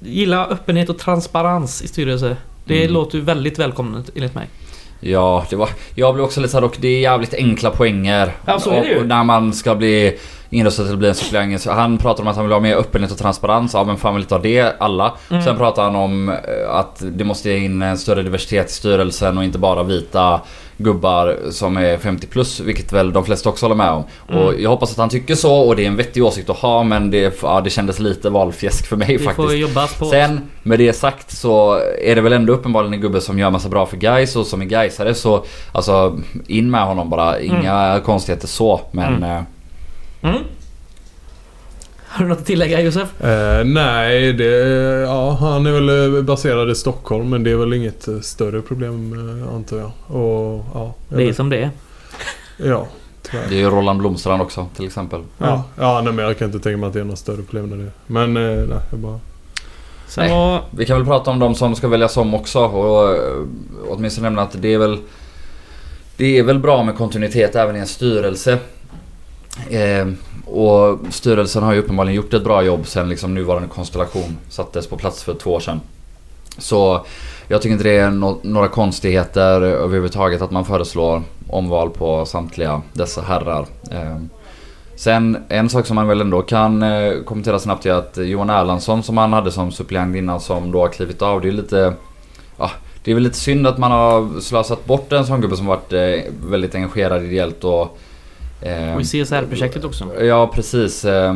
[0.03, 2.37] gilla öppenhet och transparens i styrelse.
[2.69, 2.93] Det Mm.
[2.95, 4.47] låter ju väldigt välkommet enligt mig.
[5.01, 8.33] Ja, det var, jag blev också lite såhär dock, det är jävligt enkla poänger.
[8.45, 8.95] Ja, så är det ju.
[8.97, 10.19] Och, och när man ska bli
[10.51, 11.65] inröstad till att bli en suppleant.
[11.67, 13.75] Han pratar om att han vill ha mer öppenhet och transparens.
[13.75, 15.15] Ja men fan vill inte ha det alla.
[15.31, 15.43] Mm.
[15.43, 16.35] Sen pratar han om eh,
[16.71, 20.41] att det måste in en större diversitet i styrelsen och inte bara vita
[20.79, 22.61] gubbar som är 50 plus.
[22.61, 24.05] Vilket väl de flesta också håller med om.
[24.29, 24.43] Mm.
[24.43, 26.83] Och jag hoppas att han tycker så och det är en vettig åsikt att ha
[26.83, 29.49] men det, ja, det kändes lite valfjäsk för mig Vi faktiskt.
[29.49, 30.05] får jobbas på...
[30.05, 33.69] Sen med det sagt så är det väl ändå uppenbarligen en gubbe som gör massa
[33.69, 37.41] bra för guys och som är Gaisare så alltså in med honom bara.
[37.41, 39.23] Inga konstigheter så men Mm.
[39.31, 39.43] eh,
[40.23, 40.39] Mm.
[42.19, 43.21] Har du något att tillägga Josef?
[43.25, 44.45] Eh, nej, det...
[45.07, 48.61] Ja, han är väl eh, baserad i Stockholm men det är väl inget eh, större
[48.63, 49.13] problem
[49.43, 49.91] eh, antar jag.
[50.21, 50.95] Och ja...
[51.09, 51.71] jag Det är vet- som det är.
[52.69, 52.87] Ja,
[53.23, 53.45] tyvärr.
[53.49, 55.21] det är ju Roland Blomstrand också till exempel.
[55.39, 57.67] Ja, ja nej, men jag kan inte tänka mig att det är något större problem
[57.69, 57.91] med det.
[58.07, 59.21] Men eh, nej, jag bara...
[60.09, 60.35] Sen Nej.
[60.35, 60.63] var...
[60.71, 63.19] Vi kan väl prata om de som ska väljas om också och eh,
[63.89, 64.99] åtminstone nämna att det är väl
[66.17, 68.59] Det är väl bra med kontinuitet även i en styrelse.
[69.71, 70.07] Eh,
[70.47, 74.97] och styrelsen har ju uppenbarligen gjort ett bra jobb sen liksom nuvarande konstellation sattes på
[74.97, 75.81] plats för två år sedan.
[76.59, 77.07] Så
[77.49, 82.83] jag tycker inte det är no- några konstigheter överhuvudtaget att man föreslår omval på samtliga
[82.93, 83.67] dessa herrar.
[83.91, 84.17] Eh,
[84.97, 89.03] Sen en sak som man väl ändå kan eh, kommentera snabbt är att Johan Erlandsson
[89.03, 91.41] som han hade som suppleant innan som då har klivit av.
[91.41, 91.95] Det är lite...
[92.59, 92.71] Ja,
[93.05, 95.93] det är väl lite synd att man har slösat bort en sån gubbe som varit
[95.93, 97.99] eh, väldigt engagerad ideellt och
[98.63, 100.25] eh, Och i CSR-projektet också.
[100.25, 101.05] Ja precis.
[101.05, 101.35] eh,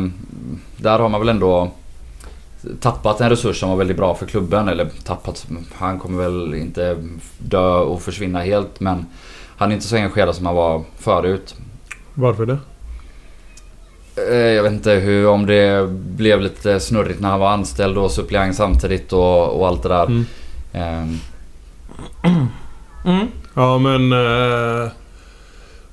[0.77, 1.71] Där har man väl ändå
[2.79, 4.67] tappat en resurs som var väldigt bra för klubben.
[4.67, 6.97] Eller tappat, han kommer väl inte
[7.37, 9.05] dö och försvinna helt men
[9.57, 11.55] han är inte så engagerad som han var förut.
[12.13, 12.57] Varför det?
[14.15, 18.11] Eh, Jag vet inte hur, om det blev lite snurrigt när han var anställd och
[18.11, 20.05] suppleant samtidigt och, och allt det där.
[20.05, 20.25] Mm.
[20.73, 21.19] Ehm,
[23.05, 23.27] Mm.
[23.53, 24.11] Ja men...
[24.13, 24.91] Eh,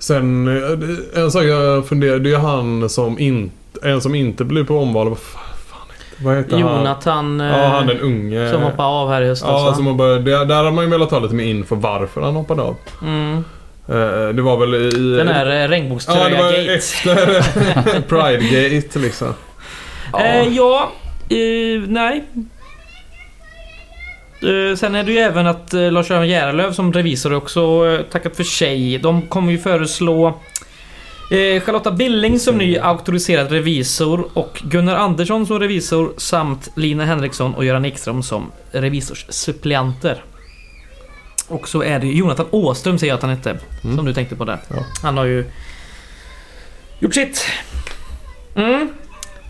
[0.01, 0.49] sen...
[1.15, 3.55] eh, En sak jag funderar, det är han som inte...
[3.83, 5.17] En som inte blir på omval.
[6.25, 6.79] Vad heter, heter han?
[6.79, 8.51] Jonathan Ja, han eh, den unge.
[8.51, 11.11] som hoppade av här i höstas Ja, som börjat, där, där har man ju velat
[11.11, 12.77] ta lite mer info varför han hoppade av.
[13.03, 13.45] mm.
[13.89, 15.17] Eh, det var väl i...
[15.17, 15.69] Den här eh,
[16.09, 16.75] Ja, det var gate.
[16.75, 17.15] efter
[18.09, 19.35] Pride-gate liksom.
[20.13, 20.21] ja.
[20.21, 20.91] Eh, ja,
[21.29, 22.25] eh, nej.
[24.43, 28.37] Eh, sen är det ju även att eh, Lars-Göran Järlöv som revisor också eh, tackat
[28.37, 28.99] för sig.
[28.99, 30.41] De kommer ju föreslå
[31.65, 37.65] Charlotta Billing som ny auktoriserad revisor och Gunnar Andersson som revisor samt Lina Henriksson och
[37.65, 40.25] Göran Ekström som revisorssuppleanter.
[41.49, 43.51] Och så är det Jonathan Åström säger jag att han hette.
[43.85, 43.97] Mm.
[43.97, 44.59] Som du tänkte på där.
[44.69, 44.77] Ja.
[45.03, 45.45] Han har ju
[46.99, 47.47] gjort sitt.
[48.55, 48.89] Mm.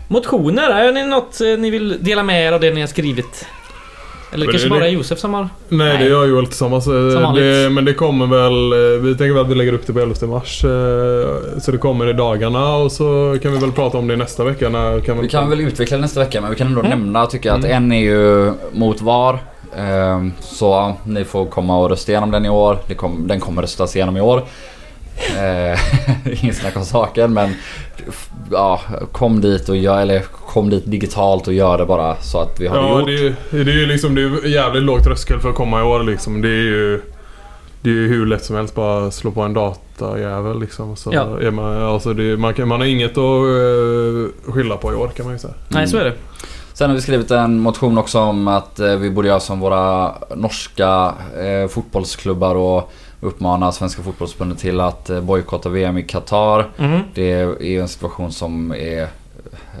[0.07, 3.47] Motioner, är det något ni vill dela med er av det ni har skrivit?
[4.33, 5.41] Eller Men kanske det- bara är Josef som har...
[5.69, 5.97] Nej, Nej.
[5.97, 6.87] det gör Joel tillsammans.
[6.87, 7.33] Eh.
[7.35, 8.71] Det, men det kommer väl...
[8.95, 10.63] eh, Vi tänker väl att vi lägger upp det på 11 mars.
[10.63, 14.43] eh, Så det kommer i dagarna och så kan vi väl prata om det nästa
[14.43, 14.69] vecka.
[14.69, 16.89] När kan Vi kan väl utveckla det nästa vecka men vi kan ändå Mm.
[16.89, 17.77] nämna tycker jag att Mm.
[17.77, 19.39] en är ju mot VAR.
[19.77, 22.77] Ehm, Så ni får komma och rösta igenom den i år.
[22.87, 24.43] Det den kommer röstas igenom i år.
[26.41, 27.55] Ingen snack om saken men
[28.51, 28.81] ja,
[29.11, 32.67] kom dit och gör, eller kom dit digitalt och gör det bara så att vi
[32.67, 33.07] har det Ja, gjort.
[33.07, 35.79] det är ju det är ju liksom det är jävligt låg tröskel för att komma
[35.79, 36.41] i år liksom.
[36.41, 37.01] Det är ju...
[37.83, 40.95] Det är ju hur lätt som helst bara slå på en datajävel liksom.
[40.95, 41.39] Så Ja.
[41.41, 45.07] är man, alltså det, man, kan, man har inget att uh, skylla på i år
[45.07, 45.53] kan man ju säga.
[45.67, 46.13] Nej, så är det.
[46.73, 50.11] Sen har vi skrivit en motion också om att eh, vi borde göra som våra
[50.35, 52.91] norska eh, fotbollsklubbar och
[53.21, 56.69] uppmana Svenska fotbollsförbundet till att eh, bojkotta VM i Qatar.
[56.77, 56.99] Mm.
[57.13, 59.07] Det är ju en situation som är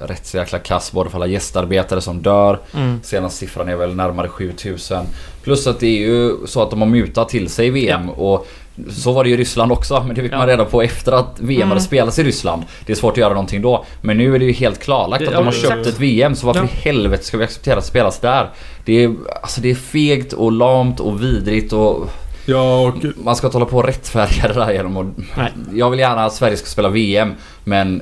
[0.01, 2.59] rätt så jäkla kass både för alla gästarbetare som dör.
[2.75, 2.99] Mm.
[3.03, 5.05] Senaste siffran är väl närmare 7000.
[5.43, 8.47] Plus att det är ju så att de har mutat till sig VM och
[8.89, 10.37] så var det ju i Ryssland också men det fick Ja.
[10.37, 11.69] man reda på efter att VM Mm.
[11.69, 12.63] hade spelats i Ryssland.
[12.85, 13.85] Det är svårt att göra någonting då.
[14.01, 16.35] Men nu är det ju helt klarlagt Det- att ja, de har köpt ett VM
[16.35, 16.67] så varför Ja.
[16.67, 18.49] i helvete ska vi acceptera att spelas där?
[18.85, 22.09] Det är, alltså det är fegt och lamt och vidrigt och
[22.45, 25.07] Ja, och man ska inte hålla på och rättfärdiga det där genom att...
[25.37, 25.51] Nej.
[25.73, 27.33] Jag vill gärna att Sverige ska spela VM
[27.63, 28.01] men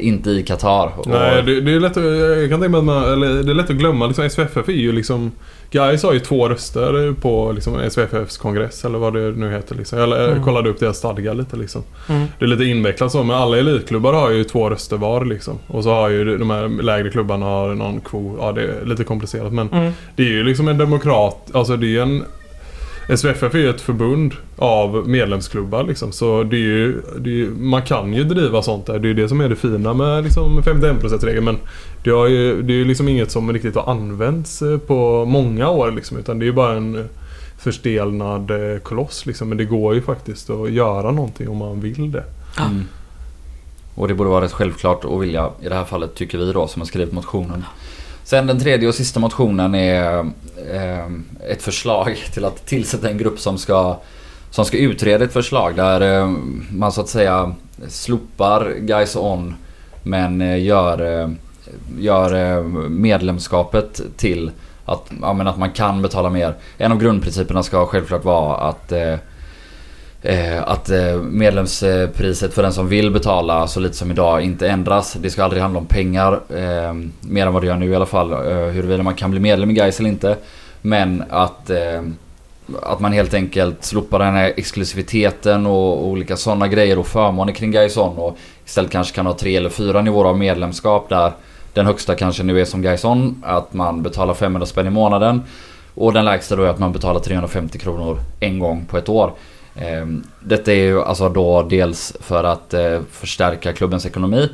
[0.00, 0.92] inte i Qatar.
[0.96, 3.52] Och- Nej, det, det är lätt att, jag kan tänka mig att man, eller det
[3.52, 5.32] är lätt att glömma liksom SVFF är ju liksom
[5.70, 9.98] Gais har ju två röster på liksom SVFFs kongress eller vad det nu heter liksom.
[9.98, 10.44] Jag Mm.
[10.44, 11.82] kollade upp deras stadgar lite liksom.
[12.08, 12.26] Mm.
[12.38, 15.58] Det är lite invecklat så men alla elitklubbar har ju två röster var liksom.
[15.66, 18.38] Och så har ju de här lägre klubbarna har någon kvot.
[18.40, 19.92] Ja det är lite komplicerat men Mm.
[20.16, 22.24] det är ju liksom en demokrat, alltså det är en
[23.08, 26.12] SVFF är ju ett förbund av medlemsklubbar liksom.
[26.12, 28.98] Så det är ju, det är ju, man kan ju driva sånt där.
[28.98, 31.44] Det är ju det som är det fina med liksom 51%-regeln.
[31.44, 31.58] Men
[32.04, 35.70] det, har ju, det är ju liksom inget som riktigt har använts eh, på många
[35.70, 36.18] år liksom.
[36.18, 37.04] Utan det är ju bara en eh,
[37.58, 39.48] förstelnad eh, koloss liksom.
[39.48, 42.24] Men det går ju faktiskt att göra någonting om man vill det.
[42.58, 42.84] Mm.
[43.94, 46.66] Och det borde vara rätt självklart att vilja i det här fallet tycker vi då
[46.68, 47.64] som har skrivit motionen.
[48.26, 50.30] Sen den tredje och sista motionen är
[50.72, 53.98] ehm, ett förslag till att tillsätta en grupp som ska
[54.50, 57.54] som ska utreda ett förslag där ehm, man så att säga
[57.88, 59.54] slopar Guys On
[60.02, 61.30] men eh, gör, eh,
[61.98, 64.50] gör eh, medlemskapet till
[64.84, 66.54] att, ja, men att man kan betala mer.
[66.78, 69.18] En av grundprinciperna ska självklart vara att Eh,
[70.22, 75.12] Eh, att eh, medlemspriset för den som vill betala så lite som idag inte ändras.
[75.12, 76.32] Det ska aldrig handla om pengar.
[76.32, 78.32] Eh, mer än vad det gör nu i alla fall.
[78.32, 80.36] Eh, huruvida man kan bli medlem i Gais eller inte.
[80.82, 81.70] Men att,
[82.82, 87.52] att man helt enkelt slopar den här exklusiviteten och, och olika sådana grejer och förmåner
[87.52, 88.18] kring Gaison.
[88.18, 91.32] Och istället kanske kan ha tre eller fyra nivåer av medlemskap där
[91.72, 93.42] den högsta kanske nu är som Gaison.
[93.46, 95.42] Att man betalar 500 spänn i månaden.
[95.94, 99.32] Och den lägsta då är att man betalar 350 kronor en gång på ett år.
[99.80, 104.48] Ehm, detta är ju alltså då dels för att eh, förstärka klubbens ekonomi.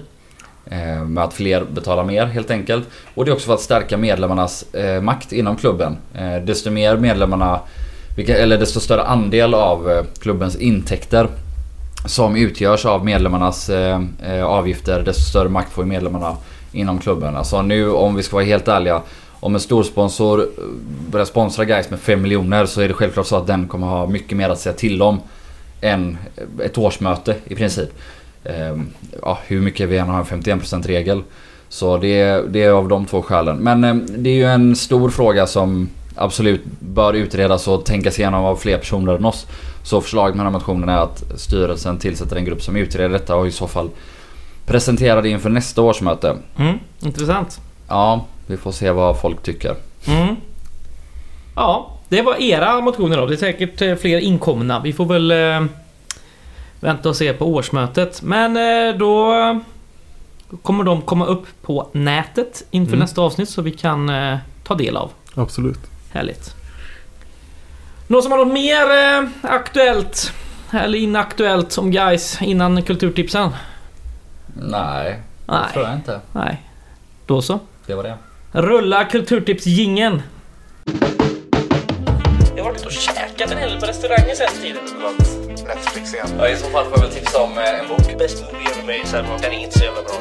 [0.66, 2.88] Eh, med att fler betalar mer helt enkelt.
[3.14, 5.96] Och det är också för att stärka medlemmarnas eh, makt inom klubben.
[6.44, 7.60] Desto mer medlemmarna,
[8.16, 11.28] eller desto större andel av klubbens intäkter
[12.06, 13.70] som utgörs av medlemmarnas
[14.44, 16.36] avgifter, desto större makt får medlemmarna
[16.72, 17.36] inom klubben.
[17.36, 19.02] Alltså nu om vi ska vara helt ärliga.
[19.42, 20.64] Om en stor sponsor eh,
[21.10, 24.06] börjar sponsra guys med 5 miljoner så är det självklart så att den kommer ha
[24.06, 25.20] mycket mer att säga till om
[25.80, 26.18] än
[26.64, 27.88] ett årsmöte i princip.
[28.44, 28.86] Ehm,
[29.22, 31.22] ja, hur mycket vi än har en 51% regel
[31.68, 33.56] Så det, det är av de två skälen.
[33.56, 38.44] Men eh, det är ju en stor fråga som absolut bör utredas och tänkas igenom
[38.44, 39.46] av fler personer än oss.
[39.84, 43.36] Så förslaget med den här motionen är att styrelsen tillsätter en grupp som utreder detta
[43.36, 43.90] och i så fall
[44.66, 46.36] presenterar det inför nästa årsmöte.
[46.58, 47.60] Mm, intressant.
[47.92, 49.76] Ja, vi får se vad folk tycker.
[50.06, 50.36] Mm.
[51.56, 53.26] Ja, det var era motioner då.
[53.26, 54.80] Det är säkert eh, fler inkomna.
[54.80, 55.64] Vi får väl eh,
[56.80, 58.22] vänta och se på årsmötet.
[58.22, 59.32] Men eh, då
[60.62, 63.00] kommer de komma upp på nätet inför Mm.
[63.00, 65.10] nästa avsnitt så vi kan eh, ta del av.
[65.34, 65.80] Absolut.
[66.12, 66.54] Härligt.
[68.06, 70.32] Någon som har något mer eh, aktuellt
[70.72, 73.50] eller inaktuellt om guys innan kulturtipsen?
[74.54, 75.10] Nej,
[75.46, 75.72] det Nej.
[75.72, 76.20] tror jag inte.
[76.32, 76.62] Nej.
[77.26, 77.58] Då så.
[77.86, 78.14] Det var det.
[78.52, 80.22] Rulla kulturtips-jingeln.
[82.56, 84.82] Jag har varit och käkat en hel del på restauranger sen tiden.
[85.66, 86.26] Netflix igen.
[86.38, 88.18] Ja, i så fall får jag väl tipsa om eh, en bok.
[88.18, 89.24] Best movie ever made sen.
[89.42, 90.12] Den är inte så jävla bra.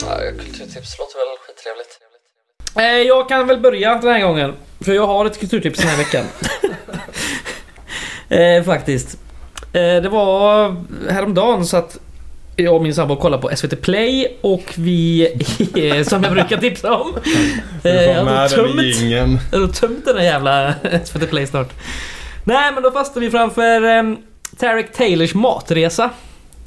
[0.00, 2.00] Ja, kulturtips låter väl skittrevligt.
[2.76, 4.54] Eh, jag kan väl börja den här gången.
[4.80, 6.24] För jag har ett kulturtips den här veckan.
[8.40, 9.18] eh, faktiskt.
[9.72, 10.76] Eh, det var
[11.10, 11.98] häromdagen så att
[12.56, 15.26] jag och min sambo kollade på SVT Play och vi,
[15.76, 17.12] eh, som jag brukar tipsa om.
[17.82, 21.72] Du Eh, jag får har tömt, jag tömt den här jävla SVT Play snart.
[22.44, 24.02] Nej men då fastnade vi framför eh,
[24.58, 26.10] Tarek Taylors matresa.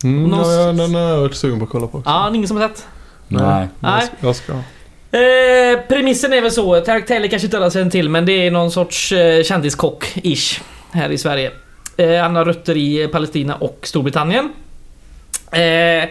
[0.04, 2.10] Mm, Någon- ja, den har jag varit sugen på att kolla på också.
[2.10, 2.86] Ja, ingen som har sett?
[3.28, 3.68] Nej.
[3.80, 4.08] Nej.
[4.20, 4.54] Jag ska.
[4.54, 8.52] Eh, premissen är väl så, Tarek Taylor kanske inte alla känner till men det är
[8.52, 10.62] någon sorts eh, kändiskock-ish
[10.92, 11.52] här i Sverige.
[11.98, 14.54] Eh, han har rötter i Palestina och Storbritannien.
[15.52, 16.10] Eh,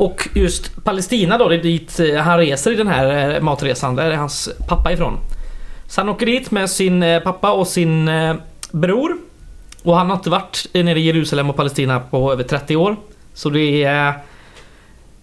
[0.00, 3.96] och just Palestina då, det är dit eh, han reser i den här eh, matresan.
[3.96, 5.18] Där är hans pappa ifrån.
[5.86, 8.10] Så han åker dit med sin eh, pappa och sin
[8.70, 9.16] bror.
[9.82, 12.96] Och han har inte varit nere i Jerusalem och Palestina på över 30 år.
[13.34, 14.12] Så det är...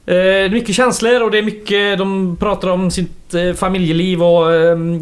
[0.05, 1.97] Eh, mycket känslor och det är mycket...
[1.97, 4.47] De pratar om sitt familjeliv och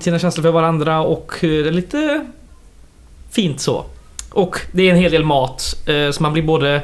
[0.01, 2.25] sina känslor för varandra och det är lite...
[3.31, 3.85] Fint så.
[4.31, 5.61] Och det är en hel del mat.
[6.11, 6.81] Så man blir både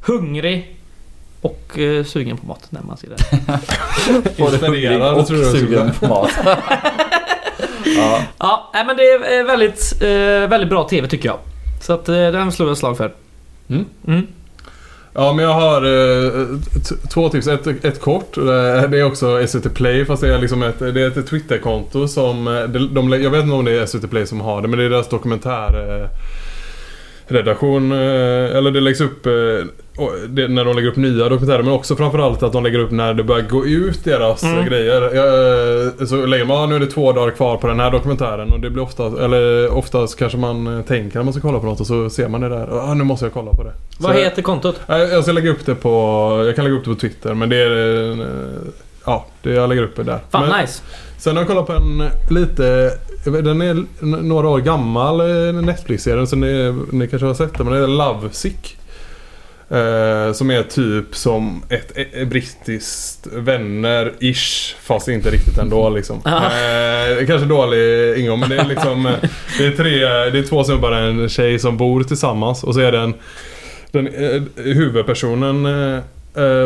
[0.00, 0.73] hungrig
[1.44, 3.16] och eh, sugen på mat när man ser det.
[4.38, 6.30] Både hungrig och tror jag skulle sugen på mat.
[7.84, 11.38] ja, Ja, men det är eh, väldigt, eh, väldigt bra TV tycker jag.
[11.82, 13.12] Så att eh, den slår jag slag för.
[13.68, 13.84] Mm.
[14.06, 14.26] Mm.
[15.14, 16.46] Ja men jag har eh,
[17.12, 17.46] två tips.
[17.46, 18.34] Ett, ett kort.
[18.34, 22.44] Det är också SVT Play fast det är liksom ett, det är ett Twitterkonto som...
[22.44, 24.84] De, de, jag vet inte om det är SVT Play som har det men det
[24.84, 26.00] är deras dokumentär...
[26.00, 26.08] Eh,
[27.26, 27.98] redaktion, eh,
[28.56, 29.32] eller det läggs upp eh,
[30.28, 33.14] det, när de lägger upp nya dokumentärer men också framförallt att de lägger upp när
[33.14, 34.58] det börjar gå ut deras Mm.
[34.58, 35.14] eh, grejer.
[35.14, 37.90] Jag, eh, så lägger man, ah, nu är det två dagar kvar på den här
[37.90, 41.66] dokumentären och det blir ofta, eller oftast kanske man tänker att man ska kolla på
[41.66, 42.90] något och så ser man det där.
[42.90, 43.72] Ah, nu måste jag kolla på det.
[43.98, 44.80] Vad Så- heter kontot?
[44.86, 45.90] Nej, Jag ska lägga upp det på...
[46.46, 48.16] Jag kan lägga upp det på Twitter men det är...
[49.04, 50.20] Ja, det jag lägger upp det där.
[50.30, 50.82] Fan men, nice.
[51.18, 52.90] Sen har jag kollat på en lite...
[53.24, 53.84] Den är
[54.22, 57.66] några år gammal eh, Netflix-serien så ni, ni kanske har sett den.
[57.66, 58.76] Men det är Love Sick.
[59.70, 64.74] Eh, som är typ som ett, ett brittiskt vänner-ish.
[64.80, 66.16] Fast inte riktigt ändå liksom.
[66.16, 69.06] Eh, kanske dålig ingång men det är liksom...
[69.06, 69.12] eh,
[69.58, 69.98] det är tre...
[70.30, 72.64] Det är två snubbar och en tjej som bor tillsammans.
[72.64, 73.14] Och så är det en...
[73.90, 75.66] Den, eh, huvudpersonen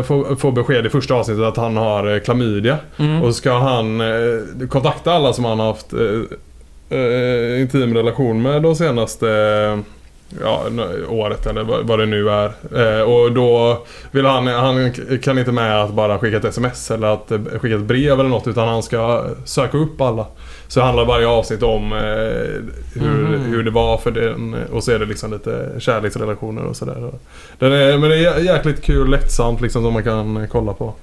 [0.02, 2.78] får, får besked i första avsnittet att han har eh, klamydia.
[2.96, 3.22] Mm.
[3.22, 8.62] Och ska han eh, kontakta alla som han har haft eh, eh, intim relation med
[8.62, 9.78] de senaste eh,
[10.40, 10.62] ja,
[11.08, 12.52] året eller vad, det nu är.
[12.76, 17.06] Eh, och då vill han, han kan inte med att bara skicka ett sms eller
[17.08, 20.26] att eh, skicka ett brev eller något utan han ska söka upp alla.
[20.68, 21.98] Så handlar varje avsnitt om eh,
[22.94, 23.40] hur, Mhm.
[23.42, 27.10] hur det var för den och så är det liksom lite kärleksrelationer och sådär.
[27.58, 30.94] Den är, men det är jäkligt kul, lättsamt liksom som man kan kolla på.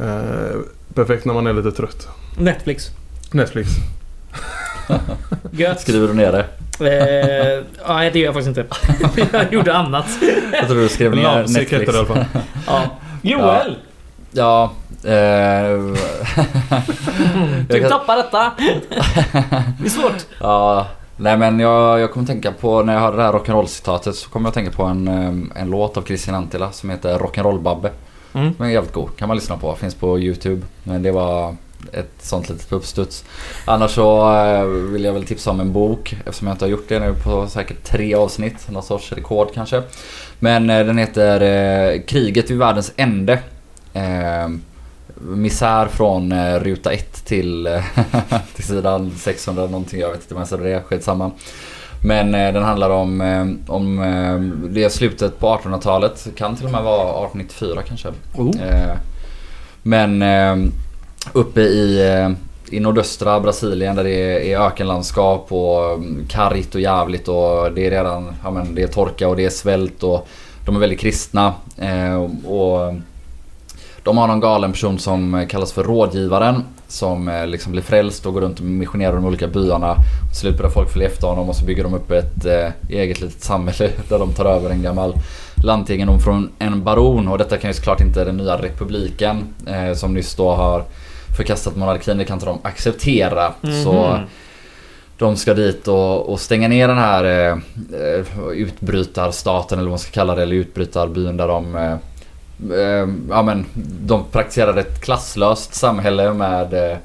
[0.00, 0.56] Eh,
[0.94, 2.08] perfekt när man är lite trött.
[2.38, 2.88] Netflix.
[3.32, 3.68] Netflix.
[5.78, 6.44] Skriver du ner det?
[6.80, 8.66] Eh, nej, det gör jag faktiskt inte.
[9.38, 10.06] jag gjorde annat.
[10.52, 11.94] Jag tror du skrev ner Netflix.
[12.66, 12.82] Ja.
[13.22, 13.76] Joel!
[14.32, 14.72] Ja,
[15.04, 15.10] eh,
[17.68, 18.52] Du kan- tappar detta.
[19.78, 20.26] det är svårt.
[20.40, 24.30] Ja, nej men jag, jag kommer tänka på när jag hörde det här rock'n'roll-citatet så
[24.30, 27.90] kommer jag tänka på en, eh, en låt av Christian Antila som heter Rock'n'roll-Babbe.
[28.32, 28.54] Mm.
[28.58, 29.74] Den är jävligt god, kan man lyssna på.
[29.74, 30.62] Finns på YouTube.
[30.84, 31.56] Men det var
[31.92, 33.24] ett sånt litet uppstuds.
[33.64, 36.88] Annars så eh, vill jag väl tipsa om en bok eftersom jag inte har gjort
[36.88, 38.70] det nu på säkert tre avsnitt.
[38.70, 39.82] Någon sorts rekord kanske.
[40.38, 43.38] Men eh, den heter eh, Kriget vid världens ände.
[45.14, 47.82] Misär från ruta 1 till,
[48.54, 50.00] till sidan 600 någonting.
[50.00, 51.30] Jag vet inte vad jag sa det skitsamma.
[52.04, 53.20] Men den handlar om,
[53.66, 56.28] om det slutet på 1800-talet.
[56.36, 58.08] Kan till och med vara 1894 kanske.
[58.34, 58.50] Oh.
[59.82, 60.22] Men
[61.32, 62.30] uppe i, eh,
[62.76, 67.90] i nordöstra Brasilien där det är ökenlandskap och mm, kargt och jävligt och det är
[67.90, 70.28] redan ja, men det är torka och det är svält och
[70.66, 71.54] de är väldigt kristna.
[71.76, 72.94] Eh, och
[74.02, 78.34] de har någon galen person som kallas för rådgivaren som eh, liksom blir frälst och
[78.34, 79.94] går runt och missionerar de olika byarna.
[80.28, 83.20] Till slut börjar folk följa efter honom och så bygger de upp ett eh, eget
[83.20, 85.14] litet samhälle där de tar över en gammal
[85.64, 90.14] lantegendom från en baron och detta kan ju såklart inte den nya republiken eh, som
[90.14, 90.84] nyss då har
[91.40, 93.52] förkastat monarkin, det kan inte de acceptera.
[93.84, 94.20] Så
[95.18, 97.58] de ska dit och, och stänga ner den här eh,
[98.00, 101.92] eh, utbrytarstaten eller vad man ska kalla det, eller utbrytarbyn där de eh,
[102.78, 103.66] eh, ja, men,
[104.00, 106.96] de praktiserar ett klasslöst samhälle med eh,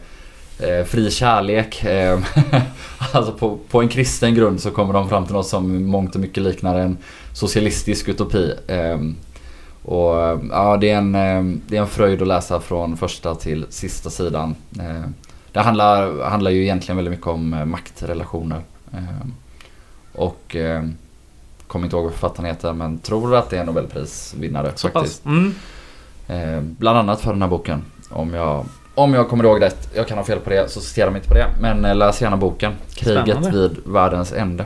[0.70, 1.84] eh, fri kärlek.
[1.86, 2.20] Eh,
[3.12, 6.22] alltså på, på en kristen grund så kommer de fram till något som mångt och
[6.22, 6.98] mycket liknar en
[7.34, 8.54] socialistisk utopi.
[9.86, 13.66] Och ja, det är, en, eh, det är en fröjd att läsa från första till
[13.70, 14.56] sista sidan.
[14.80, 15.10] Eh,
[15.52, 18.62] det handlar, handlar ju egentligen väldigt mycket om eh, maktrelationer.
[20.14, 20.56] Och
[21.68, 25.26] kommer inte ihåg vad författaren heter men tror att det är en nobelprisvinnare Så faktiskt.
[25.26, 25.54] Mm.
[26.62, 27.84] Bland annat för den här boken.
[28.10, 28.66] Om jag,
[28.96, 29.90] om jag kommer ihåg rätt.
[29.96, 31.48] Jag kan ha fel på det så citera mig inte på det.
[31.62, 32.74] Men läs gärna boken.
[32.94, 33.52] Kriget Spännande.
[33.52, 34.66] vid världens ände.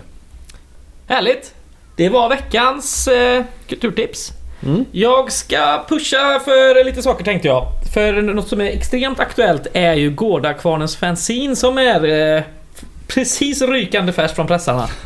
[1.08, 1.54] Härligt!
[1.96, 4.34] Det var veckans eh, kulturtips.
[4.66, 4.86] Mm.
[4.92, 7.66] Jag ska pusha för lite saker tänkte jag.
[7.94, 12.44] För något som är extremt aktuellt är ju Gårdakvarnens fanzine som är eh,
[13.08, 14.88] precis rykande färskt från pressarna.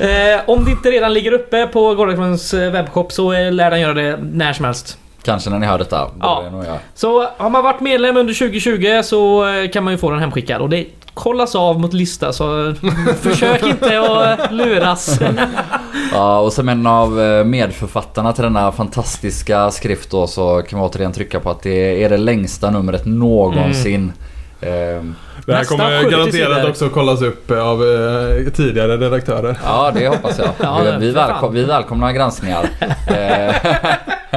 [0.00, 3.80] eh, om det inte redan ligger uppe på Gårdakvarnens eh, webbshop så eh, lär den
[3.80, 4.98] göra det när som helst.
[5.22, 6.04] Kanske när ni hör detta.
[6.04, 6.44] Det Ja.
[6.52, 6.78] det.
[6.94, 10.60] Så har man varit medlem under 2020 så eh, kan man ju få den hemskickad
[10.60, 10.86] och det
[11.16, 12.74] kollas av mot lista så
[13.20, 15.20] försök inte att eh, luras.
[16.12, 20.84] Ja, och som en av eh, medförfattarna till denna fantastiska skrift då så kan vi
[20.84, 24.12] återigen trycka på att det är det längsta numret någonsin.
[24.60, 25.14] Ehm,
[25.46, 29.58] Det här Nästan kommer 70 garanterat också kollas upp av eh, tidigare redaktörer.
[29.64, 30.48] Ja, det hoppas jag.
[30.60, 32.68] Ja, vi, välkom, vi välkomnar granskningar.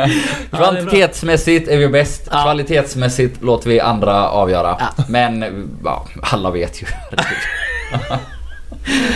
[0.51, 2.27] Eh, Kvantitetsmässigt är vi bäst.
[2.31, 2.41] Ja.
[2.43, 4.77] Kvalitetsmässigt låter vi andra avgöra.
[5.09, 5.45] Men
[5.85, 6.85] ja, alla vet ju.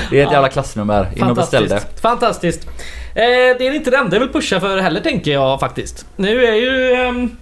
[0.09, 1.07] Det är ett jävla klassnummer.
[1.15, 1.81] In och beställ det.
[2.01, 2.67] Fantastiskt.
[3.15, 3.23] Eh,
[3.57, 6.05] det är inte det enda jag vill pusha för heller tänker jag faktiskt.
[6.15, 7.37] Nu är ju ehm,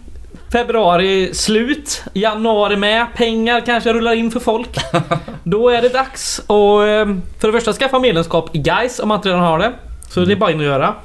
[0.52, 2.04] februari slut.
[2.14, 3.06] Januari med.
[3.16, 4.70] Pengar kanske rullar in för folk.
[5.44, 9.18] Då är det dags att ehm, för det första skaffa medlemskap i Guys om man
[9.18, 9.72] inte redan har det.
[10.10, 10.96] Så det är bara in att göra.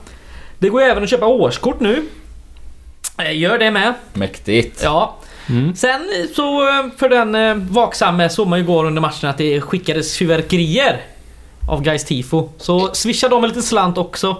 [0.59, 2.03] Det går även att köpa årskort nu.
[3.19, 3.95] Eh, Gör det med.
[4.15, 4.81] Mäktigt.
[4.85, 5.17] Ja.
[5.75, 6.01] Sen
[6.37, 10.17] så eh, för den eh, vaksamme såg man ju igår under matchen att det skickades
[10.19, 11.01] fyrverkerier
[11.69, 12.49] av Gais tifo.
[12.59, 14.37] Så swisha dem en liten slant också.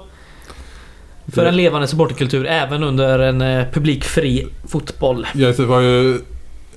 [1.35, 5.27] För en levande supporterkultur även under en eh, publikfri fotboll.
[5.33, 6.19] Gais var ju...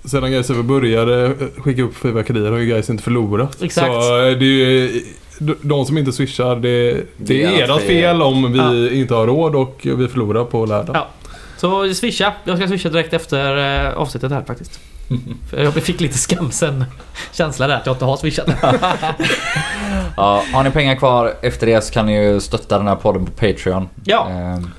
[0.05, 3.61] Sedan Gais började eh, skicka upp fyrverkerier har ju Gais inte förlorat.
[3.63, 3.87] Exakt.
[3.87, 5.03] Så eh, det är ju...
[5.39, 9.27] de- De som inte swishar, det, det Det är ert fel om vi inte har
[9.27, 10.95] råd och vi förlorar på lördag.
[10.95, 11.07] Ja.
[11.59, 12.33] Så swisha.
[12.43, 13.57] Jag ska swisha direkt efter
[13.87, 14.79] eh, avsnittet här faktiskt.
[15.49, 16.85] För jag fick lite skamsen
[17.31, 18.47] känsla där att jag inte har swishat.
[20.17, 23.25] Ja, har ni pengar kvar efter det så kan ni ju stötta den här podden
[23.25, 23.89] på Patreon.
[24.03, 24.27] Ja.
[24.29, 24.69] Ehm,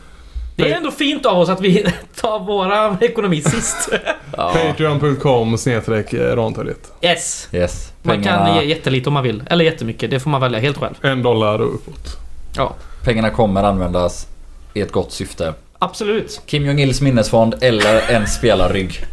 [0.56, 1.86] Det är ändå fint av oss att vi
[2.20, 3.88] tar våra ekonomi sist.
[4.36, 6.92] ja, Patreon.com snedstreck eh, Rantorget.
[7.02, 7.48] Yes.
[7.52, 7.92] yes.
[8.02, 9.42] Man kan ge jättelite om man vill.
[9.46, 10.10] Eller jättemycket.
[10.10, 10.94] Det får man välja helt själv.
[11.02, 12.16] En dollar och uppåt.
[12.56, 12.74] Ja.
[13.04, 14.26] pengarna kommer användas
[14.74, 15.54] i ett gott syfte.
[15.82, 16.40] Absolut.
[16.46, 18.98] Kim Jong-Ils minnesfond eller en spelarrygg.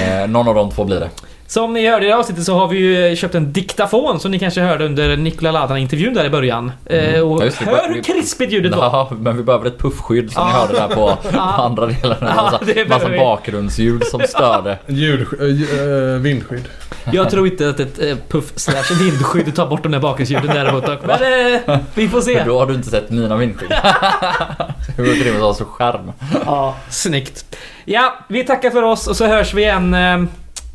[0.00, 1.10] Eh, någon av de två blir det.
[1.52, 4.60] Som ni hörde i avsnittet så har vi ju köpt en diktafon som ni kanske
[4.60, 6.72] hörde under Nikola Ladan-intervjun där i början.
[6.86, 7.64] Eh, och Ja, just det.
[7.64, 8.84] hör hur krispigt ljudet var.
[8.84, 10.58] Ja, men vi behöver ett puffskydd som ni Ja.
[10.58, 12.16] hörde där på, på andra delen.
[12.20, 13.18] Ja, massa, behöver massa vi.
[13.18, 14.78] bakgrundsljud som störde.
[14.86, 16.68] Ljud, äh, vindskydd.
[17.12, 20.86] Jag tror inte att ett eh, puff slash vindskydd tar bort de där bakgrundsljuden däremot.
[20.86, 21.10] Men
[21.76, 22.42] eh, vi får se.
[22.46, 23.72] Då har du inte sett mina vindskydd.
[24.96, 26.12] Hur går det med att ha så skärm?
[26.46, 27.56] Ja, snyggt.
[27.84, 30.24] Ja, vi tackar för oss och så hörs vi igen eh,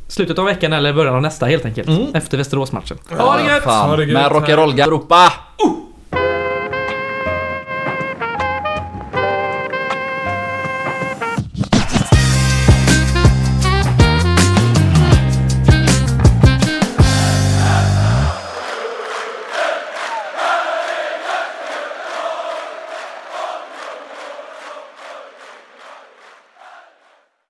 [0.07, 2.15] slutet av veckan eller början av nästa helt enkelt.
[2.15, 2.97] Efter Västeråsmatchen.
[3.17, 3.63] Ha det gött!
[3.63, 4.13] Fan, Ha det gött.
[4.13, 5.33] med rock'n'roll Europa!